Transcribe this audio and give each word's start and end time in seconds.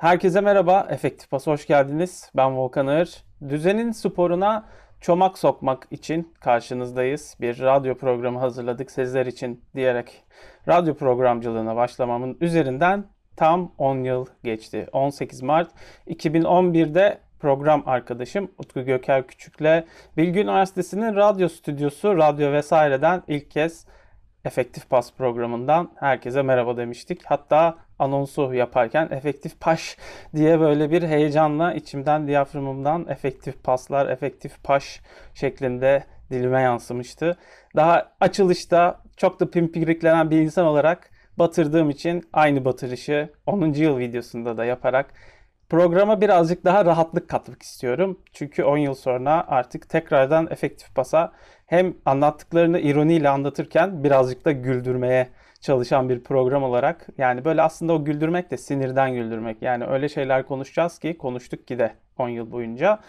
Herkese 0.00 0.40
merhaba, 0.40 0.86
Efektif 0.90 1.30
Pas 1.30 1.46
hoş 1.46 1.66
geldiniz. 1.66 2.30
Ben 2.36 2.56
Volkan 2.56 2.86
Ağır. 2.86 3.24
Düzenin 3.48 3.90
sporuna 3.92 4.68
çomak 5.00 5.38
sokmak 5.38 5.88
için 5.90 6.34
karşınızdayız. 6.40 7.36
Bir 7.40 7.58
radyo 7.58 7.94
programı 7.94 8.38
hazırladık 8.38 8.90
sizler 8.90 9.26
için 9.26 9.64
diyerek 9.74 10.24
radyo 10.68 10.94
programcılığına 10.94 11.76
başlamamın 11.76 12.38
üzerinden 12.40 13.04
tam 13.36 13.72
10 13.78 14.04
yıl 14.04 14.26
geçti. 14.44 14.86
18 14.92 15.42
Mart 15.42 15.70
2011'de 16.06 17.18
program 17.40 17.82
arkadaşım 17.86 18.50
Utku 18.58 18.82
Göker 18.82 19.26
Küçük'le 19.26 19.84
Bilgi 20.16 20.40
Üniversitesi'nin 20.40 21.14
radyo 21.14 21.48
stüdyosu, 21.48 22.16
radyo 22.16 22.52
vesaireden 22.52 23.22
ilk 23.28 23.50
kez 23.50 23.86
Efektif 24.44 24.90
Pas 24.90 25.12
programından 25.12 25.90
herkese 25.96 26.42
merhaba 26.42 26.76
demiştik. 26.76 27.24
Hatta 27.24 27.78
anonsu 27.98 28.54
yaparken 28.54 29.08
efektif 29.10 29.60
paş 29.60 29.96
diye 30.36 30.60
böyle 30.60 30.90
bir 30.90 31.02
heyecanla 31.02 31.74
içimden 31.74 32.26
diyaframımdan 32.26 33.08
efektif 33.08 33.64
paslar, 33.64 34.08
efektif 34.08 34.64
paş 34.64 35.00
şeklinde 35.34 36.04
dilime 36.30 36.62
yansımıştı. 36.62 37.36
Daha 37.76 38.12
açılışta 38.20 39.02
çok 39.16 39.40
da 39.40 39.50
pimpiriklenen 39.50 40.30
bir 40.30 40.40
insan 40.40 40.66
olarak 40.66 41.10
batırdığım 41.38 41.90
için 41.90 42.28
aynı 42.32 42.64
batırışı 42.64 43.32
10. 43.46 43.72
yıl 43.72 43.98
videosunda 43.98 44.56
da 44.56 44.64
yaparak 44.64 45.14
programa 45.70 46.20
birazcık 46.20 46.64
daha 46.64 46.84
rahatlık 46.84 47.28
katmak 47.28 47.62
istiyorum. 47.62 48.20
Çünkü 48.32 48.64
10 48.64 48.76
yıl 48.76 48.94
sonra 48.94 49.44
artık 49.48 49.88
tekrardan 49.88 50.48
efektif 50.50 50.94
pasa 50.94 51.32
hem 51.70 51.94
anlattıklarını 52.06 52.80
ironiyle 52.80 53.28
anlatırken 53.28 54.04
birazcık 54.04 54.44
da 54.44 54.52
güldürmeye 54.52 55.28
çalışan 55.60 56.08
bir 56.08 56.24
program 56.24 56.62
olarak 56.62 57.06
yani 57.18 57.44
böyle 57.44 57.62
aslında 57.62 57.92
o 57.92 58.04
güldürmek 58.04 58.50
de 58.50 58.56
sinirden 58.56 59.14
güldürmek. 59.14 59.62
Yani 59.62 59.84
öyle 59.84 60.08
şeyler 60.08 60.46
konuşacağız 60.46 60.98
ki 60.98 61.18
konuştuk 61.18 61.66
ki 61.66 61.78
de 61.78 61.92
10 62.18 62.28
yıl 62.28 62.52
boyunca 62.52 63.00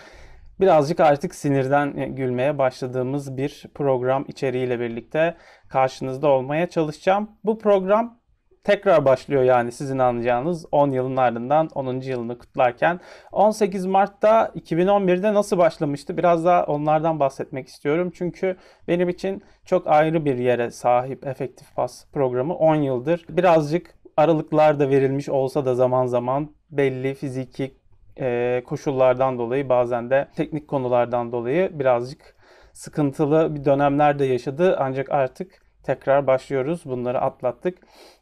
birazcık 0.60 1.00
artık 1.00 1.36
sinirden 1.36 2.16
gülmeye 2.16 2.58
başladığımız 2.58 3.38
bir 3.38 3.66
program 3.76 4.26
içeriğiyle 4.28 4.80
birlikte 4.80 5.36
karşınızda 5.70 6.28
olmaya 6.28 6.70
çalışacağım. 6.70 7.32
Bu 7.44 7.60
program 7.60 8.21
tekrar 8.64 9.06
başlıyor 9.06 9.44
yani 9.44 9.72
sizin 9.72 10.00
anlayacağınız 10.00 10.66
10 10.72 10.92
yılın 10.92 11.18
ardından 11.18 11.70
10. 11.76 12.00
yılını 12.02 12.38
kutlarken 12.38 13.00
18 13.32 13.86
Mart'ta 13.86 14.52
2011'de 14.56 15.34
nasıl 15.34 15.58
başlamıştı 15.58 16.18
biraz 16.18 16.46
daha 16.46 16.64
onlardan 16.64 17.20
bahsetmek 17.20 17.68
istiyorum. 17.68 18.12
Çünkü 18.16 18.58
benim 18.88 19.10
için 19.10 19.44
çok 19.66 19.88
ayrı 19.88 20.26
bir 20.26 20.38
yere 20.38 20.72
sahip 20.72 21.28
Efektif 21.28 21.76
Pas 21.76 22.06
programı 22.14 22.56
10 22.56 22.76
yıldır. 22.76 23.26
Birazcık 23.30 23.96
aralıklar 24.18 24.80
da 24.80 24.90
verilmiş 24.90 25.30
olsa 25.30 25.66
da 25.66 25.76
zaman 25.76 26.06
zaman 26.06 26.50
belli 26.72 27.14
fiziki 27.14 27.76
e, 28.20 28.62
koşullardan 28.66 29.38
dolayı 29.38 29.70
bazen 29.70 30.10
de 30.10 30.28
teknik 30.36 30.68
konulardan 30.68 31.32
dolayı 31.32 31.80
birazcık 31.80 32.36
sıkıntılı 32.74 33.56
bir 33.56 33.66
dönemler 33.66 34.20
de 34.20 34.26
yaşadı. 34.26 34.76
Ancak 34.80 35.12
artık 35.12 35.61
tekrar 35.84 36.28
başlıyoruz. 36.28 36.82
Bunları 36.86 37.22
atlattık. 37.22 37.78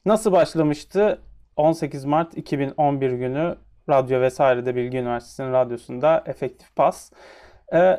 Nasıl 0.06 0.32
başlamıştı? 0.32 1.22
18 1.56 2.06
Mart 2.06 2.38
2011 2.38 3.12
günü 3.12 3.56
radyo 3.90 4.22
vesairede 4.22 4.76
Bilgi 4.76 4.98
Üniversitesi'nin 4.98 5.54
radyosunda 5.54 6.24
Efektif 6.26 6.76
Pas. 6.76 7.12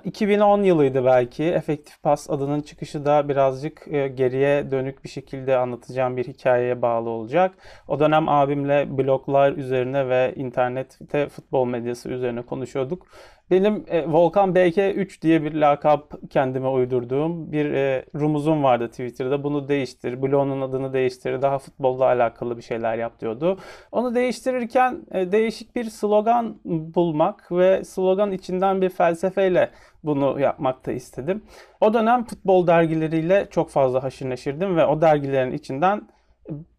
2010 0.05 0.63
yılıydı 0.63 1.05
belki. 1.05 1.45
Efektif 1.45 2.03
Pas 2.03 2.31
adının 2.31 2.61
çıkışı 2.61 3.05
da 3.05 3.29
birazcık 3.29 3.85
geriye 4.15 4.71
dönük 4.71 5.05
bir 5.05 5.09
şekilde 5.09 5.57
anlatacağım 5.57 6.17
bir 6.17 6.25
hikayeye 6.25 6.83
bağlı 6.83 7.09
olacak. 7.11 7.55
O 7.89 8.01
dönem 8.01 8.29
abimle 8.29 8.99
bloglar 8.99 9.53
üzerine 9.53 10.09
ve 10.09 10.33
internette 10.37 11.29
futbol 11.29 11.67
medyası 11.67 12.09
üzerine 12.09 12.43
konuşuyorduk. 12.43 13.07
Benim 13.51 13.85
e, 13.89 14.07
Volkan 14.07 14.55
BK3 14.55 15.23
diye 15.23 15.43
bir 15.45 15.55
lakap 15.55 16.31
kendime 16.31 16.69
uydurduğum 16.69 17.53
bir 17.53 17.73
e, 17.73 18.05
rumuzum 18.15 18.63
vardı 18.63 18.89
Twitter'da. 18.89 19.45
Bunu 19.45 19.69
değiştir, 19.69 20.23
bloğunun 20.23 20.61
adını 20.61 20.93
değiştir, 20.93 21.43
daha 21.43 21.59
futbolla 21.59 22.05
alakalı 22.05 22.57
bir 22.57 22.63
şeyler 22.63 22.99
yap 22.99 23.21
diyordu. 23.21 23.59
Onu 23.93 24.15
değiştirirken 24.15 25.01
e, 25.13 25.33
değişik 25.33 25.77
bir 25.77 25.85
slogan 25.85 26.57
bulmak 26.65 27.53
ve 27.53 27.85
slogan 27.85 28.33
içinden 28.33 28.83
bir 28.83 28.89
felsefeyle 28.89 29.71
bunu 30.05 30.41
yapmakta 30.41 30.93
istedim. 30.93 31.43
O 31.81 31.95
dönem 31.95 32.25
futbol 32.25 32.67
dergileriyle 32.67 33.47
çok 33.51 33.71
fazla 33.71 34.03
haşır 34.03 34.31
neşirdim 34.31 34.77
ve 34.77 34.87
o 34.87 35.01
dergilerin 35.01 35.53
içinden 35.53 36.03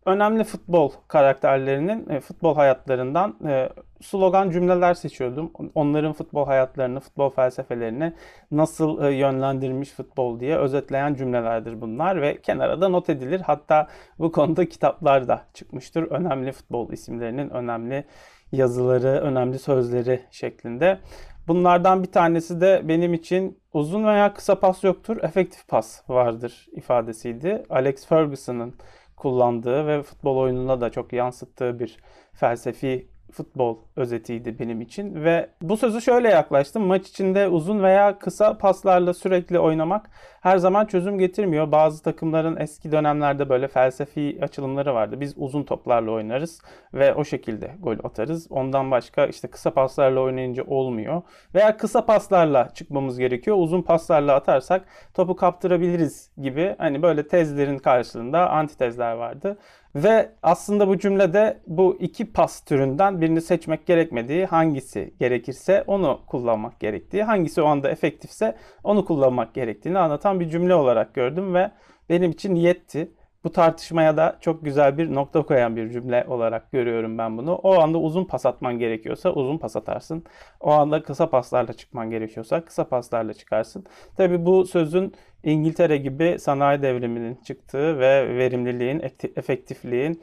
önemli 0.06 0.44
futbol 0.44 0.92
karakterlerinin 1.08 2.10
e, 2.10 2.20
futbol 2.20 2.56
hayatlarından 2.56 3.36
e, 3.48 3.70
slogan 4.02 4.50
cümleler 4.50 4.94
seçiyordum. 4.94 5.52
Onların 5.76 6.14
futbol 6.14 6.46
hayatlarını, 6.46 7.00
futbol 7.00 7.30
felsefelerini 7.30 8.14
nasıl 8.52 9.04
e, 9.04 9.16
yönlendirmiş 9.16 9.90
futbol 9.90 10.40
diye 10.40 10.58
özetleyen 10.58 11.16
cümlelerdir 11.16 11.82
bunlar 11.82 12.22
ve 12.22 12.42
kenara 12.42 12.82
da 12.82 12.90
not 12.90 13.10
edilir. 13.10 13.42
Hatta 13.42 13.88
bu 14.20 14.32
konuda 14.32 14.70
kitaplar 14.70 15.28
da 15.28 15.42
çıkmıştır. 15.54 16.04
Önemli 16.04 16.52
futbol 16.52 16.92
isimlerinin 16.92 17.50
önemli 17.50 18.06
yazıları, 18.52 19.08
önemli 19.08 19.60
sözleri 19.60 20.22
şeklinde. 20.32 21.00
Bunlardan 21.48 22.04
bir 22.04 22.12
tanesi 22.12 22.62
de 22.62 22.82
benim 22.84 23.14
için 23.14 23.60
uzun 23.74 24.06
veya 24.06 24.34
kısa 24.34 24.60
pas 24.60 24.84
yoktur, 24.84 25.18
efektif 25.24 25.68
pas 25.68 26.10
vardır 26.10 26.68
ifadesiydi. 26.72 27.64
Alex 27.70 28.06
Ferguson'ın 28.06 28.74
kullandığı 29.22 29.88
ve 29.88 30.04
futbol 30.04 30.38
oyununa 30.38 30.82
da 30.82 30.90
çok 30.90 31.14
yansıttığı 31.14 31.80
bir 31.80 31.98
felsefi 32.34 33.10
futbol 33.32 33.78
özetiydi 34.02 34.60
benim 34.60 34.82
için 34.82 35.24
ve 35.24 35.50
bu 35.62 35.78
sözü 35.78 36.02
şöyle 36.02 36.30
yaklaştım. 36.30 36.84
Maç 36.84 37.08
içinde 37.08 37.48
uzun 37.48 37.84
veya 37.84 38.20
kısa 38.20 38.58
paslarla 38.58 39.14
sürekli 39.14 39.60
oynamak 39.60 40.10
her 40.42 40.58
zaman 40.58 40.86
çözüm 40.86 41.20
getirmiyor. 41.20 41.72
Bazı 41.72 42.04
takımların 42.04 42.58
eski 42.60 42.92
dönemlerde 42.92 43.50
böyle 43.50 43.68
felsefi 43.68 44.40
açılımları 44.42 44.94
vardı. 44.94 45.20
Biz 45.20 45.34
uzun 45.38 45.64
toplarla 45.64 46.12
oynarız 46.12 46.62
ve 46.94 47.14
o 47.14 47.24
şekilde 47.24 47.72
gol 47.80 47.98
atarız. 48.04 48.48
Ondan 48.50 48.92
başka 48.92 49.26
işte 49.26 49.48
kısa 49.48 49.74
paslarla 49.74 50.20
oynayınca 50.20 50.64
olmuyor. 50.64 51.22
Veya 51.56 51.78
kısa 51.78 52.06
paslarla 52.06 52.70
çıkmamız 52.74 53.20
gerekiyor. 53.20 53.58
Uzun 53.60 53.82
paslarla 53.82 54.36
atarsak 54.36 54.86
topu 55.14 55.36
kaptırabiliriz 55.36 56.32
gibi 56.42 56.76
hani 56.78 57.02
böyle 57.02 57.28
tezlerin 57.28 57.78
karşılığında 57.78 58.50
antitezler 58.50 59.14
vardı. 59.14 59.58
Ve 59.96 60.30
aslında 60.44 60.88
bu 60.88 60.98
cümlede 60.98 61.58
bu 61.68 61.98
iki 62.00 62.32
pas 62.34 62.62
türünden 62.62 63.22
birini 63.22 63.42
seçmek 63.42 63.88
gerekmediği, 63.92 64.46
hangisi 64.46 65.14
gerekirse 65.20 65.84
onu 65.88 66.20
kullanmak 66.28 66.80
gerektiği, 66.80 67.24
hangisi 67.24 67.62
o 67.62 67.66
anda 67.66 67.90
efektifse 67.90 68.56
onu 68.84 69.06
kullanmak 69.06 69.54
gerektiğini 69.54 70.00
anlatan 70.00 70.40
bir 70.40 70.50
cümle 70.50 70.76
olarak 70.76 71.14
gördüm 71.14 71.54
ve 71.54 71.72
benim 72.10 72.32
için 72.32 72.56
yetti. 72.56 73.12
Bu 73.44 73.52
tartışmaya 73.52 74.18
da 74.18 74.38
çok 74.42 74.66
güzel 74.66 74.98
bir 74.98 75.16
nokta 75.16 75.42
koyan 75.42 75.76
bir 75.76 75.90
cümle 75.90 76.26
olarak 76.28 76.72
görüyorum 76.72 77.18
ben 77.18 77.38
bunu. 77.38 77.56
O 77.56 77.80
anda 77.82 77.98
uzun 77.98 78.26
pas 78.26 78.46
atman 78.46 78.80
gerekiyorsa 78.80 79.30
uzun 79.30 79.58
pas 79.58 79.76
atarsın. 79.76 80.24
O 80.60 80.72
anda 80.72 81.04
kısa 81.04 81.30
paslarla 81.30 81.74
çıkman 81.74 82.10
gerekiyorsa 82.10 82.66
kısa 82.66 82.84
paslarla 82.84 83.34
çıkarsın. 83.34 83.86
Tabi 84.18 84.46
bu 84.46 84.66
sözün 84.66 85.14
İngiltere 85.44 85.98
gibi 85.98 86.40
sanayi 86.40 86.82
devriminin 86.82 87.36
çıktığı 87.36 88.00
ve 88.00 88.38
verimliliğin, 88.38 89.00
efektifliğin 89.36 90.22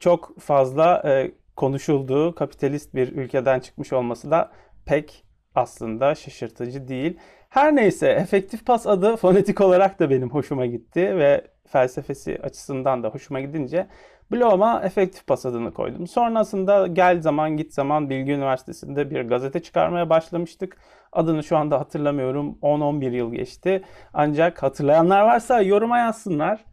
çok 0.00 0.40
fazla 0.40 1.02
konuşulduğu 1.56 2.34
kapitalist 2.34 2.94
bir 2.94 3.12
ülkeden 3.12 3.60
çıkmış 3.60 3.92
olması 3.92 4.30
da 4.30 4.50
pek 4.84 5.24
aslında 5.54 6.14
şaşırtıcı 6.14 6.88
değil. 6.88 7.18
Her 7.48 7.76
neyse 7.76 8.08
efektif 8.08 8.66
pas 8.66 8.86
adı 8.86 9.16
fonetik 9.16 9.60
olarak 9.60 10.00
da 10.00 10.10
benim 10.10 10.30
hoşuma 10.30 10.66
gitti 10.66 11.16
ve 11.16 11.44
felsefesi 11.66 12.38
açısından 12.42 13.02
da 13.02 13.08
hoşuma 13.08 13.40
gidince 13.40 13.86
bloguma 14.32 14.82
efektif 14.82 15.26
pas 15.26 15.46
adını 15.46 15.74
koydum. 15.74 16.06
Sonrasında 16.06 16.86
gel 16.86 17.22
zaman 17.22 17.56
git 17.56 17.74
zaman 17.74 18.10
Bilgi 18.10 18.32
Üniversitesi'nde 18.32 19.10
bir 19.10 19.20
gazete 19.20 19.62
çıkarmaya 19.62 20.10
başlamıştık. 20.10 20.76
Adını 21.12 21.42
şu 21.44 21.56
anda 21.56 21.80
hatırlamıyorum. 21.80 22.58
10-11 22.62 23.16
yıl 23.16 23.32
geçti. 23.32 23.84
Ancak 24.14 24.62
hatırlayanlar 24.62 25.22
varsa 25.22 25.62
yoruma 25.62 25.98
yazsınlar. 25.98 26.64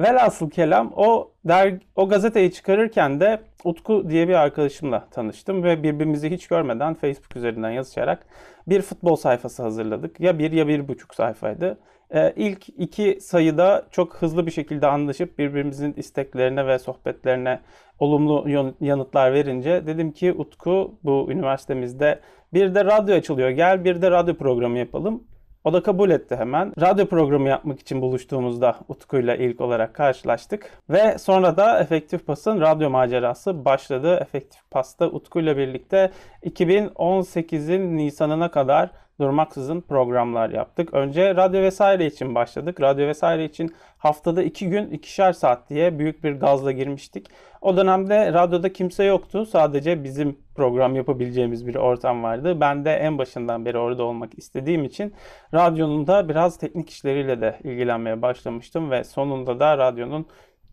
Velhasıl 0.00 0.50
kelam 0.50 0.92
o 0.96 1.32
der, 1.44 1.74
o 1.96 2.08
gazeteyi 2.08 2.52
çıkarırken 2.52 3.20
de 3.20 3.40
Utku 3.64 4.10
diye 4.10 4.28
bir 4.28 4.34
arkadaşımla 4.34 5.06
tanıştım 5.10 5.62
ve 5.62 5.82
birbirimizi 5.82 6.30
hiç 6.30 6.46
görmeden 6.46 6.94
Facebook 6.94 7.36
üzerinden 7.36 7.70
yazışarak 7.70 8.26
bir 8.66 8.82
futbol 8.82 9.16
sayfası 9.16 9.62
hazırladık. 9.62 10.20
Ya 10.20 10.38
bir 10.38 10.52
ya 10.52 10.68
bir 10.68 10.88
buçuk 10.88 11.14
sayfaydı. 11.14 11.78
Ee, 12.14 12.32
ilk 12.36 12.68
iki 12.68 13.18
sayıda 13.20 13.86
çok 13.90 14.16
hızlı 14.16 14.46
bir 14.46 14.50
şekilde 14.50 14.86
anlaşıp 14.86 15.38
birbirimizin 15.38 15.92
isteklerine 15.92 16.66
ve 16.66 16.78
sohbetlerine 16.78 17.60
olumlu 17.98 18.48
yanıtlar 18.80 19.32
verince 19.32 19.86
dedim 19.86 20.12
ki 20.12 20.32
Utku 20.32 20.98
bu 21.04 21.26
üniversitemizde 21.30 22.20
bir 22.54 22.74
de 22.74 22.84
radyo 22.84 23.14
açılıyor. 23.14 23.50
Gel 23.50 23.84
bir 23.84 24.02
de 24.02 24.10
radyo 24.10 24.34
programı 24.34 24.78
yapalım. 24.78 25.24
O 25.64 25.72
da 25.72 25.82
kabul 25.82 26.10
etti 26.10 26.36
hemen. 26.36 26.72
Radyo 26.80 27.06
programı 27.06 27.48
yapmak 27.48 27.80
için 27.80 28.02
buluştuğumuzda 28.02 28.76
Utku'yla 28.88 29.36
ilk 29.36 29.60
olarak 29.60 29.94
karşılaştık. 29.94 30.70
Ve 30.90 31.18
sonra 31.18 31.56
da 31.56 31.80
Efektif 31.80 32.26
Pas'ın 32.26 32.60
radyo 32.60 32.90
macerası 32.90 33.64
başladı. 33.64 34.18
Efektif 34.20 34.70
Pas'ta 34.70 35.06
Utku'yla 35.06 35.56
birlikte 35.56 36.10
2018'in 36.44 37.96
Nisan'ına 37.96 38.50
kadar 38.50 38.90
durmaksızın 39.20 39.80
programlar 39.80 40.50
yaptık. 40.50 40.94
Önce 40.94 41.34
radyo 41.36 41.62
vesaire 41.62 42.06
için 42.06 42.34
başladık. 42.34 42.80
Radyo 42.80 43.06
vesaire 43.06 43.44
için 43.44 43.74
haftada 43.98 44.42
iki 44.42 44.70
gün 44.70 44.90
ikişer 44.90 45.32
saat 45.32 45.70
diye 45.70 45.98
büyük 45.98 46.24
bir 46.24 46.32
gazla 46.32 46.72
girmiştik. 46.72 47.26
O 47.60 47.76
dönemde 47.76 48.32
radyoda 48.32 48.72
kimse 48.72 49.04
yoktu. 49.04 49.46
Sadece 49.46 50.04
bizim 50.04 50.38
program 50.54 50.96
yapabileceğimiz 50.96 51.66
bir 51.66 51.74
ortam 51.74 52.22
vardı. 52.22 52.60
Ben 52.60 52.84
de 52.84 52.92
en 52.92 53.18
başından 53.18 53.64
beri 53.64 53.78
orada 53.78 54.02
olmak 54.02 54.38
istediğim 54.38 54.84
için 54.84 55.14
radyonun 55.54 56.06
da 56.06 56.28
biraz 56.28 56.58
teknik 56.58 56.90
işleriyle 56.90 57.40
de 57.40 57.58
ilgilenmeye 57.64 58.22
başlamıştım 58.22 58.90
ve 58.90 59.04
sonunda 59.04 59.60
da 59.60 59.78
radyonun 59.78 60.26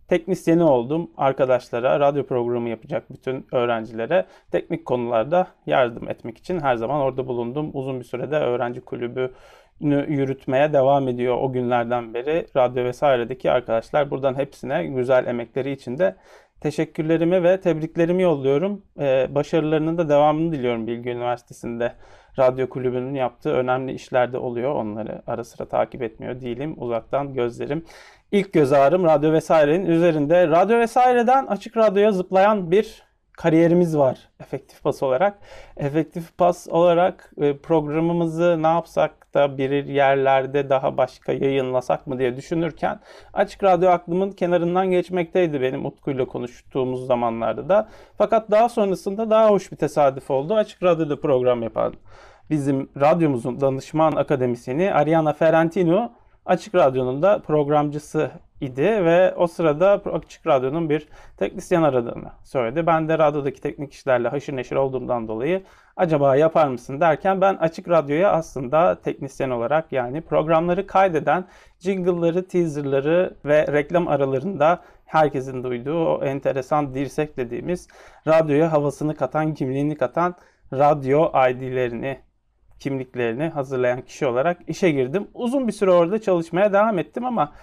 teknisyeni 0.09 0.63
oldum. 0.63 1.11
Arkadaşlara, 1.17 1.99
radyo 1.99 2.25
programı 2.25 2.69
yapacak 2.69 3.03
bütün 3.11 3.45
öğrencilere 3.51 4.25
teknik 4.51 4.85
konularda 4.85 5.47
yardım 5.65 6.09
etmek 6.09 6.37
için 6.37 6.59
her 6.59 6.75
zaman 6.75 7.01
orada 7.01 7.27
bulundum. 7.27 7.69
Uzun 7.73 7.99
bir 7.99 8.05
sürede 8.05 8.35
öğrenci 8.35 8.81
kulübü 8.81 9.31
yürütmeye 9.81 10.73
devam 10.73 11.07
ediyor 11.07 11.37
o 11.41 11.51
günlerden 11.51 12.13
beri 12.13 12.45
radyo 12.55 12.83
vesairedeki 12.83 13.51
arkadaşlar. 13.51 14.11
Buradan 14.11 14.37
hepsine 14.37 14.85
güzel 14.85 15.27
emekleri 15.27 15.71
için 15.71 15.97
de 15.97 16.15
teşekkürlerimi 16.61 17.43
ve 17.43 17.61
tebriklerimi 17.61 18.21
yolluyorum. 18.21 18.81
Ee, 18.99 19.27
başarılarının 19.35 19.97
da 19.97 20.09
devamını 20.09 20.51
diliyorum 20.51 20.87
Bilgi 20.87 21.09
Üniversitesi'nde. 21.09 21.93
Radyo 22.39 22.69
kulübünün 22.69 23.13
yaptığı 23.13 23.51
önemli 23.51 23.93
işlerde 23.93 24.37
oluyor. 24.37 24.75
Onları 24.75 25.21
ara 25.27 25.43
sıra 25.43 25.67
takip 25.67 26.01
etmiyor 26.01 26.41
değilim. 26.41 26.75
Uzaktan 26.77 27.33
gözlerim. 27.33 27.85
İlk 28.31 28.53
göz 28.53 28.73
ağrım 28.73 29.03
radyo 29.03 29.33
vesairenin 29.33 29.85
üzerinde. 29.85 30.47
Radyo 30.47 30.79
vesaireden 30.79 31.45
açık 31.45 31.77
radyoya 31.77 32.11
zıplayan 32.11 32.71
bir 32.71 33.03
kariyerimiz 33.31 33.97
var 33.97 34.29
efektif 34.39 34.83
pas 34.83 35.03
olarak. 35.03 35.39
Efektif 35.77 36.37
pas 36.37 36.67
olarak 36.67 37.31
e, 37.41 37.57
programımızı 37.57 38.63
ne 38.63 38.67
yapsak 38.67 39.33
da 39.33 39.57
bir 39.57 39.85
yerlerde 39.85 40.69
daha 40.69 40.97
başka 40.97 41.33
yayınlasak 41.33 42.07
mı 42.07 42.19
diye 42.19 42.37
düşünürken 42.37 42.99
açık 43.33 43.63
radyo 43.63 43.89
aklımın 43.89 44.31
kenarından 44.31 44.91
geçmekteydi 44.91 45.61
benim 45.61 45.85
Utku'yla 45.85 46.25
konuştuğumuz 46.25 47.07
zamanlarda 47.07 47.69
da. 47.69 47.89
Fakat 48.17 48.51
daha 48.51 48.69
sonrasında 48.69 49.29
daha 49.29 49.49
hoş 49.49 49.71
bir 49.71 49.77
tesadüf 49.77 50.31
oldu. 50.31 50.55
Açık 50.55 50.83
radyoda 50.83 51.21
program 51.21 51.63
yapan 51.63 51.93
bizim 52.49 52.89
radyomuzun 52.99 53.61
danışman 53.61 54.11
akademisyeni 54.11 54.93
Ariana 54.93 55.33
Ferrantino 55.33 56.11
Açık 56.49 56.75
Radyo'nun 56.75 57.21
da 57.21 57.39
programcısı 57.39 58.31
idi 58.61 59.05
ve 59.05 59.35
o 59.35 59.47
sırada 59.47 60.01
Açık 60.13 60.47
Radyo'nun 60.47 60.89
bir 60.89 61.07
teknisyen 61.37 61.83
aradığını 61.83 62.31
söyledi. 62.43 62.87
Ben 62.87 63.09
de 63.09 63.17
radyodaki 63.17 63.61
teknik 63.61 63.93
işlerle 63.93 64.27
haşır 64.27 64.55
neşir 64.55 64.75
olduğumdan 64.75 65.27
dolayı 65.27 65.63
acaba 65.97 66.35
yapar 66.35 66.67
mısın 66.67 66.99
derken 67.01 67.41
ben 67.41 67.55
Açık 67.55 67.89
Radyo'ya 67.89 68.31
aslında 68.31 69.01
teknisyen 69.01 69.49
olarak 69.49 69.91
yani 69.91 70.21
programları 70.21 70.87
kaydeden 70.87 71.45
jingle'ları, 71.79 72.47
teaser'ları 72.47 73.33
ve 73.45 73.67
reklam 73.73 74.07
aralarında 74.07 74.81
herkesin 75.05 75.63
duyduğu 75.63 76.05
o 76.05 76.23
enteresan 76.23 76.93
dirsek 76.93 77.37
dediğimiz 77.37 77.87
radyoya 78.27 78.71
havasını 78.71 79.15
katan, 79.15 79.53
kimliğini 79.53 79.95
katan 79.97 80.35
radyo 80.73 81.29
ID'lerini 81.49 82.19
kimliklerini 82.79 83.47
hazırlayan 83.49 84.01
kişi 84.01 84.25
olarak 84.25 84.57
işe 84.67 84.91
girdim. 84.91 85.27
Uzun 85.33 85.67
bir 85.67 85.73
süre 85.73 85.91
orada 85.91 86.21
çalışmaya 86.21 86.73
devam 86.73 86.99
ettim 86.99 87.25
ama 87.25 87.53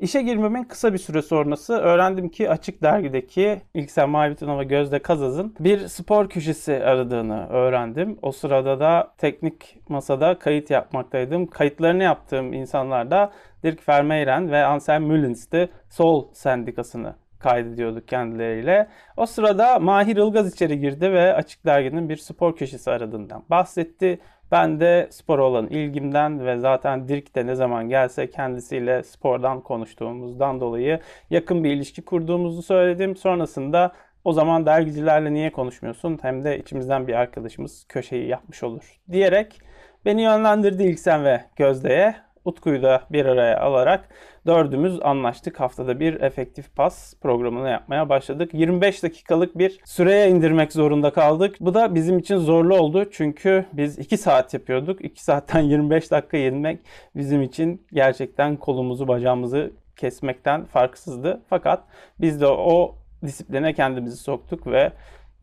işe 0.00 0.22
girmemin 0.22 0.64
kısa 0.64 0.92
bir 0.92 0.98
süre 0.98 1.22
sonrası 1.22 1.74
öğrendim 1.74 2.28
ki 2.28 2.50
Açık 2.50 2.82
Dergi'deki 2.82 3.62
İlksel 3.74 4.06
Mavi 4.06 4.34
ve 4.58 4.64
Gözde 4.64 4.98
Kazaz'ın 4.98 5.54
bir 5.60 5.88
spor 5.88 6.28
köşesi 6.28 6.84
aradığını 6.84 7.48
öğrendim. 7.48 8.18
O 8.22 8.32
sırada 8.32 8.80
da 8.80 9.14
teknik 9.18 9.78
masada 9.88 10.38
kayıt 10.38 10.70
yapmaktaydım. 10.70 11.46
Kayıtlarını 11.46 12.02
yaptığım 12.02 12.52
insanlar 12.52 13.10
da 13.10 13.32
Dirk 13.62 13.88
Vermeyren 13.88 14.50
ve 14.50 14.64
Anselm 14.64 15.04
Müllins'ti. 15.04 15.68
Sol 15.90 16.28
Sendikası'nı 16.32 17.14
kaydediyorduk 17.38 18.08
kendileriyle. 18.08 18.88
O 19.16 19.26
sırada 19.26 19.78
Mahir 19.78 20.16
Ilgaz 20.16 20.54
içeri 20.54 20.78
girdi 20.78 21.12
ve 21.12 21.34
Açık 21.34 21.66
Dergi'nin 21.66 22.08
bir 22.08 22.16
spor 22.16 22.56
köşesi 22.56 22.90
aradığından 22.90 23.44
bahsetti. 23.50 24.18
Ben 24.54 24.80
de 24.80 25.08
spor 25.10 25.38
olan 25.38 25.66
ilgimden 25.66 26.46
ve 26.46 26.58
zaten 26.58 27.08
Dirk 27.08 27.34
de 27.34 27.46
ne 27.46 27.54
zaman 27.54 27.88
gelse 27.88 28.30
kendisiyle 28.30 29.02
spordan 29.02 29.60
konuştuğumuzdan 29.60 30.60
dolayı 30.60 31.00
yakın 31.30 31.64
bir 31.64 31.70
ilişki 31.70 32.02
kurduğumuzu 32.04 32.62
söyledim. 32.62 33.16
Sonrasında 33.16 33.92
o 34.24 34.32
zaman 34.32 34.66
dergicilerle 34.66 35.32
niye 35.32 35.52
konuşmuyorsun 35.52 36.18
hem 36.22 36.44
de 36.44 36.58
içimizden 36.58 37.06
bir 37.08 37.14
arkadaşımız 37.14 37.84
köşeyi 37.88 38.28
yapmış 38.28 38.62
olur 38.62 39.00
diyerek 39.12 39.60
beni 40.04 40.22
yönlendirdi 40.22 40.82
İlksen 40.82 41.24
ve 41.24 41.44
Gözde'ye. 41.56 42.23
Utku'yu 42.44 42.82
da 42.82 43.02
bir 43.10 43.26
araya 43.26 43.60
alarak 43.60 44.08
dördümüz 44.46 44.98
anlaştık. 45.02 45.60
Haftada 45.60 46.00
bir 46.00 46.20
efektif 46.20 46.76
pas 46.76 47.14
programını 47.20 47.68
yapmaya 47.68 48.08
başladık. 48.08 48.50
25 48.54 49.02
dakikalık 49.02 49.58
bir 49.58 49.80
süreye 49.84 50.28
indirmek 50.28 50.72
zorunda 50.72 51.12
kaldık. 51.12 51.56
Bu 51.60 51.74
da 51.74 51.94
bizim 51.94 52.18
için 52.18 52.36
zorlu 52.36 52.76
oldu. 52.76 53.10
Çünkü 53.12 53.66
biz 53.72 53.98
2 53.98 54.16
saat 54.16 54.54
yapıyorduk. 54.54 55.04
2 55.04 55.24
saatten 55.24 55.60
25 55.74 56.10
dakika 56.10 56.36
inmek 56.36 56.80
bizim 57.16 57.42
için 57.42 57.86
gerçekten 57.92 58.56
kolumuzu 58.56 59.08
bacağımızı 59.08 59.72
kesmekten 59.96 60.64
farksızdı. 60.64 61.42
Fakat 61.48 61.84
biz 62.20 62.40
de 62.40 62.46
o 62.46 62.94
disipline 63.24 63.72
kendimizi 63.74 64.16
soktuk 64.16 64.66
ve 64.66 64.92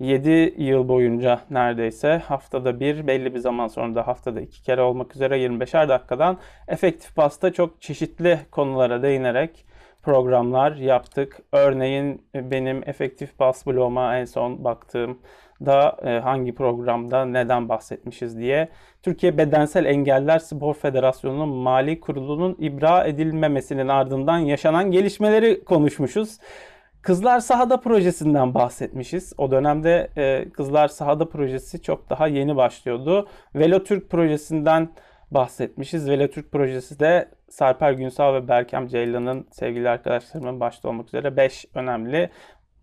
7 0.02 0.54
yıl 0.58 0.88
boyunca 0.88 1.42
neredeyse 1.50 2.22
haftada 2.26 2.80
bir 2.80 3.08
belli 3.08 3.34
bir 3.34 3.40
zaman 3.40 3.68
sonra 3.68 3.96
da 3.96 4.08
haftada 4.08 4.42
iki 4.42 4.64
kere 4.64 4.82
olmak 4.82 5.16
üzere 5.16 5.38
25'er 5.38 5.90
dakikadan 5.90 6.38
efektif 6.68 7.16
pasta 7.16 7.54
çok 7.54 7.82
çeşitli 7.82 8.40
konulara 8.52 9.04
değinerek 9.04 9.66
programlar 10.04 10.76
yaptık. 10.76 11.40
Örneğin 11.52 12.22
benim 12.36 12.90
efektif 12.90 13.40
bas 13.40 13.68
bloğuma 13.68 14.18
en 14.18 14.26
son 14.26 14.64
baktığım 14.64 15.20
da 15.66 15.98
e, 16.04 16.20
hangi 16.20 16.56
programda 16.56 17.26
neden 17.26 17.70
bahsetmişiz 17.70 18.38
diye 18.38 18.70
Türkiye 19.04 19.38
Bedensel 19.38 19.86
Engeller 19.86 20.40
Spor 20.40 20.74
Federasyonu'nun 20.74 21.50
mali 21.50 22.00
kurulunun 22.00 22.56
ibra 22.60 23.04
edilmemesinin 23.04 23.88
ardından 23.88 24.38
yaşanan 24.38 24.92
gelişmeleri 24.92 25.64
konuşmuşuz. 25.64 26.38
Kızlar 27.02 27.40
Sahada 27.40 27.80
projesinden 27.80 28.54
bahsetmişiz. 28.54 29.34
O 29.38 29.52
dönemde 29.52 30.10
e, 30.18 30.50
Kızlar 30.50 30.88
Sahada 30.88 31.30
projesi 31.30 31.82
çok 31.82 32.10
daha 32.10 32.28
yeni 32.28 32.56
başlıyordu. 32.56 33.28
Velo 33.56 33.84
Türk 33.84 34.10
projesinden 34.10 34.90
bahsetmişiz. 35.32 36.10
Velo 36.10 36.28
Türk 36.28 36.52
projesi 36.52 37.00
de 37.00 37.30
Sarper 37.50 37.92
Günsal 37.92 38.34
ve 38.34 38.48
Berkem 38.48 38.88
Ceylan'ın 38.88 39.48
sevgili 39.52 39.90
arkadaşlarımın 39.90 40.60
başta 40.60 40.90
olmak 40.90 41.08
üzere 41.08 41.38
5 41.38 41.66
önemli 41.76 42.30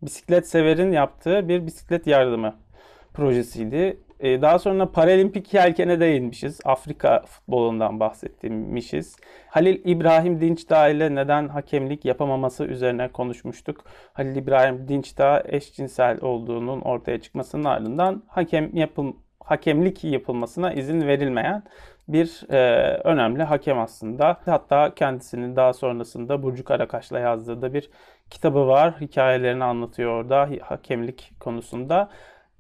bisiklet 0.02 0.48
severin 0.48 0.92
yaptığı 0.92 1.48
bir 1.48 1.66
bisiklet 1.66 2.06
yardımı 2.06 2.54
projesiydi. 3.14 4.00
Ee, 4.20 4.42
daha 4.42 4.58
sonra 4.58 4.90
Paralimpik 4.92 5.54
yelkene 5.54 6.00
değinmişiz. 6.00 6.60
Afrika 6.64 7.22
futbolundan 7.26 8.00
bahsetmişiz. 8.00 9.16
Halil 9.48 9.80
İbrahim 9.84 10.40
Dinçdağ 10.40 10.88
ile 10.88 11.14
neden 11.14 11.48
hakemlik 11.48 12.04
yapamaması 12.04 12.64
üzerine 12.64 13.08
konuşmuştuk. 13.08 13.84
Halil 14.12 14.37
İbrahim 14.37 14.88
Dinçdağ 14.88 15.42
eşcinsel 15.46 16.20
olduğunun 16.20 16.80
ortaya 16.80 17.20
çıkmasının 17.20 17.64
ardından 17.64 18.22
hakem 18.28 18.76
yapıl 18.76 19.12
hakemlik 19.44 20.04
yapılmasına 20.04 20.72
izin 20.72 21.06
verilmeyen 21.06 21.62
bir 22.08 22.50
e, 22.50 22.58
önemli 23.04 23.42
hakem 23.42 23.78
aslında. 23.78 24.37
Hatta 24.44 24.94
kendisinin 24.94 25.56
daha 25.56 25.72
sonrasında 25.72 26.42
Burcu 26.42 26.64
Karakaş'la 26.64 27.18
yazdığı 27.18 27.62
da 27.62 27.75
bir 27.75 27.90
kitabı 28.30 28.66
var. 28.66 29.00
Hikayelerini 29.00 29.64
anlatıyor 29.64 30.10
orada 30.10 30.48
hakemlik 30.62 31.32
konusunda. 31.40 32.10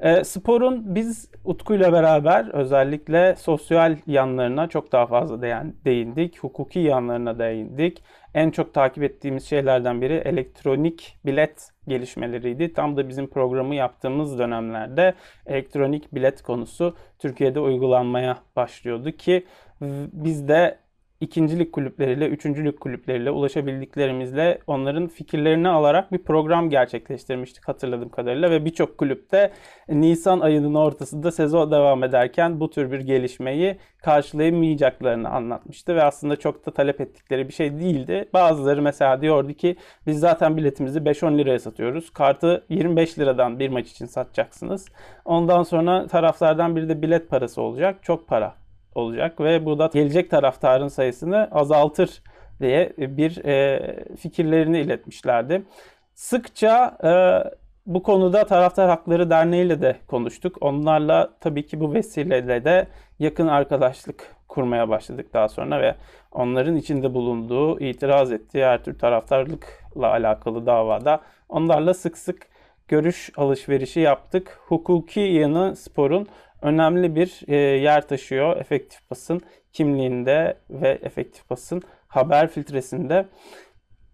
E, 0.00 0.24
sporun 0.24 0.94
biz 0.94 1.30
Utku'yla 1.44 1.92
beraber 1.92 2.48
özellikle 2.54 3.36
sosyal 3.36 3.96
yanlarına 4.06 4.68
çok 4.68 4.92
daha 4.92 5.06
fazla 5.06 5.42
değindik. 5.84 6.38
Hukuki 6.38 6.78
yanlarına 6.78 7.38
değindik. 7.38 8.02
En 8.34 8.50
çok 8.50 8.74
takip 8.74 9.02
ettiğimiz 9.02 9.44
şeylerden 9.44 10.02
biri 10.02 10.14
elektronik 10.14 11.18
bilet 11.26 11.70
gelişmeleriydi. 11.88 12.72
Tam 12.72 12.96
da 12.96 13.08
bizim 13.08 13.30
programı 13.30 13.74
yaptığımız 13.74 14.38
dönemlerde 14.38 15.14
elektronik 15.46 16.14
bilet 16.14 16.42
konusu 16.42 16.96
Türkiye'de 17.18 17.60
uygulanmaya 17.60 18.38
başlıyordu 18.56 19.12
ki 19.12 19.46
biz 20.12 20.48
de 20.48 20.78
ikincilik 21.20 21.72
kulüpleriyle, 21.72 22.28
üçüncülük 22.28 22.80
kulüpleriyle 22.80 23.30
ulaşabildiklerimizle 23.30 24.58
onların 24.66 25.08
fikirlerini 25.08 25.68
alarak 25.68 26.12
bir 26.12 26.18
program 26.18 26.70
gerçekleştirmiştik 26.70 27.68
hatırladığım 27.68 28.08
kadarıyla 28.08 28.50
ve 28.50 28.64
birçok 28.64 28.98
kulüpte 28.98 29.52
Nisan 29.88 30.40
ayının 30.40 30.74
ortasında 30.74 31.32
sezon 31.32 31.70
devam 31.70 32.04
ederken 32.04 32.60
bu 32.60 32.70
tür 32.70 32.92
bir 32.92 33.00
gelişmeyi 33.00 33.76
karşılayamayacaklarını 34.02 35.28
anlatmıştı 35.28 35.94
ve 35.94 36.02
aslında 36.02 36.36
çok 36.36 36.66
da 36.66 36.70
talep 36.70 37.00
ettikleri 37.00 37.48
bir 37.48 37.52
şey 37.52 37.78
değildi. 37.80 38.28
Bazıları 38.32 38.82
mesela 38.82 39.20
diyordu 39.20 39.52
ki 39.52 39.76
biz 40.06 40.20
zaten 40.20 40.56
biletimizi 40.56 40.98
5-10 40.98 41.38
liraya 41.38 41.58
satıyoruz. 41.58 42.10
Kartı 42.10 42.64
25 42.68 43.18
liradan 43.18 43.58
bir 43.58 43.68
maç 43.68 43.90
için 43.90 44.06
satacaksınız. 44.06 44.86
Ondan 45.24 45.62
sonra 45.62 46.06
taraflardan 46.06 46.76
bir 46.76 46.88
de 46.88 47.02
bilet 47.02 47.28
parası 47.28 47.62
olacak. 47.62 48.02
Çok 48.02 48.28
para 48.28 48.67
olacak 48.98 49.40
ve 49.40 49.64
bu 49.64 49.78
da 49.78 49.90
gelecek 49.92 50.30
taraftarın 50.30 50.88
sayısını 50.88 51.48
azaltır 51.52 52.22
diye 52.60 52.92
bir 52.98 53.44
e, 53.44 53.80
fikirlerini 54.16 54.80
iletmişlerdi. 54.80 55.62
Sıkça 56.14 56.96
e, 57.04 57.10
bu 57.86 58.02
konuda 58.02 58.46
Taraftar 58.46 58.88
Hakları 58.88 59.30
Derneği 59.30 59.66
ile 59.66 59.82
de 59.82 59.96
konuştuk. 60.06 60.56
Onlarla 60.60 61.30
tabii 61.40 61.66
ki 61.66 61.80
bu 61.80 61.94
vesileyle 61.94 62.64
de 62.64 62.86
yakın 63.18 63.48
arkadaşlık 63.48 64.36
kurmaya 64.48 64.88
başladık 64.88 65.34
daha 65.34 65.48
sonra 65.48 65.80
ve 65.80 65.94
onların 66.32 66.76
içinde 66.76 67.14
bulunduğu, 67.14 67.80
itiraz 67.80 68.32
ettiği 68.32 68.64
her 68.64 68.84
tür 68.84 68.98
taraftarlıkla 68.98 70.10
alakalı 70.10 70.66
davada 70.66 71.20
onlarla 71.48 71.94
sık 71.94 72.18
sık 72.18 72.46
görüş 72.88 73.30
alışverişi 73.36 74.00
yaptık. 74.00 74.60
Hukuki 74.66 75.20
yanı 75.20 75.76
sporun 75.76 76.26
önemli 76.62 77.16
bir 77.16 77.40
e, 77.48 77.56
yer 77.56 78.08
taşıyor 78.08 78.56
efektif 78.56 79.10
basın 79.10 79.40
kimliğinde 79.72 80.56
ve 80.70 80.98
efektif 81.02 81.50
basın 81.50 81.82
haber 82.08 82.48
filtresinde. 82.48 83.26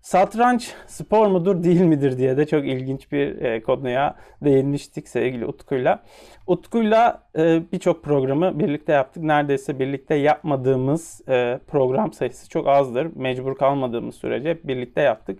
Satranç 0.04 0.74
spor 0.86 1.26
mudur 1.26 1.62
değil 1.62 1.80
midir 1.80 2.18
diye 2.18 2.36
de 2.36 2.46
çok 2.46 2.64
ilginç 2.64 3.12
bir 3.12 3.42
e, 3.42 3.62
konuya 3.62 4.16
değinmiştik 4.44 5.08
sevgili 5.08 5.46
Utku'yla. 5.46 6.02
Utku'yla 6.46 7.22
e, 7.38 7.62
birçok 7.72 8.04
programı 8.04 8.58
birlikte 8.58 8.92
yaptık. 8.92 9.22
Neredeyse 9.22 9.78
birlikte 9.78 10.14
yapmadığımız 10.14 11.20
e, 11.28 11.58
program 11.66 12.12
sayısı 12.12 12.48
çok 12.48 12.68
azdır. 12.68 13.16
Mecbur 13.16 13.54
kalmadığımız 13.54 14.14
sürece 14.14 14.58
birlikte 14.64 15.00
yaptık. 15.00 15.38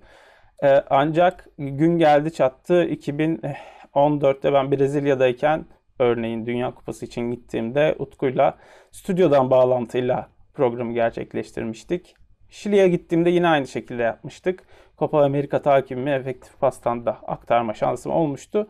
E, 0.62 0.68
ancak 0.90 1.49
gün 1.58 1.99
geldi 1.99 2.32
çattı 2.32 2.84
2014'te 2.84 4.52
ben 4.52 4.73
Brezilya'dayken 4.73 5.64
örneğin 5.98 6.46
Dünya 6.46 6.74
Kupası 6.74 7.06
için 7.06 7.30
gittiğimde 7.30 7.96
Utku'yla 7.98 8.58
stüdyodan 8.90 9.50
bağlantıyla 9.50 10.28
programı 10.54 10.92
gerçekleştirmiştik. 10.92 12.14
Şili'ye 12.50 12.88
gittiğimde 12.88 13.30
yine 13.30 13.48
aynı 13.48 13.66
şekilde 13.66 14.02
yapmıştık. 14.02 14.62
Copa 14.98 15.24
Amerika 15.24 15.62
takibimi 15.62 16.10
efektif 16.10 16.60
pastan 16.60 17.06
da 17.06 17.18
aktarma 17.26 17.74
şansım 17.74 18.12
olmuştu. 18.12 18.68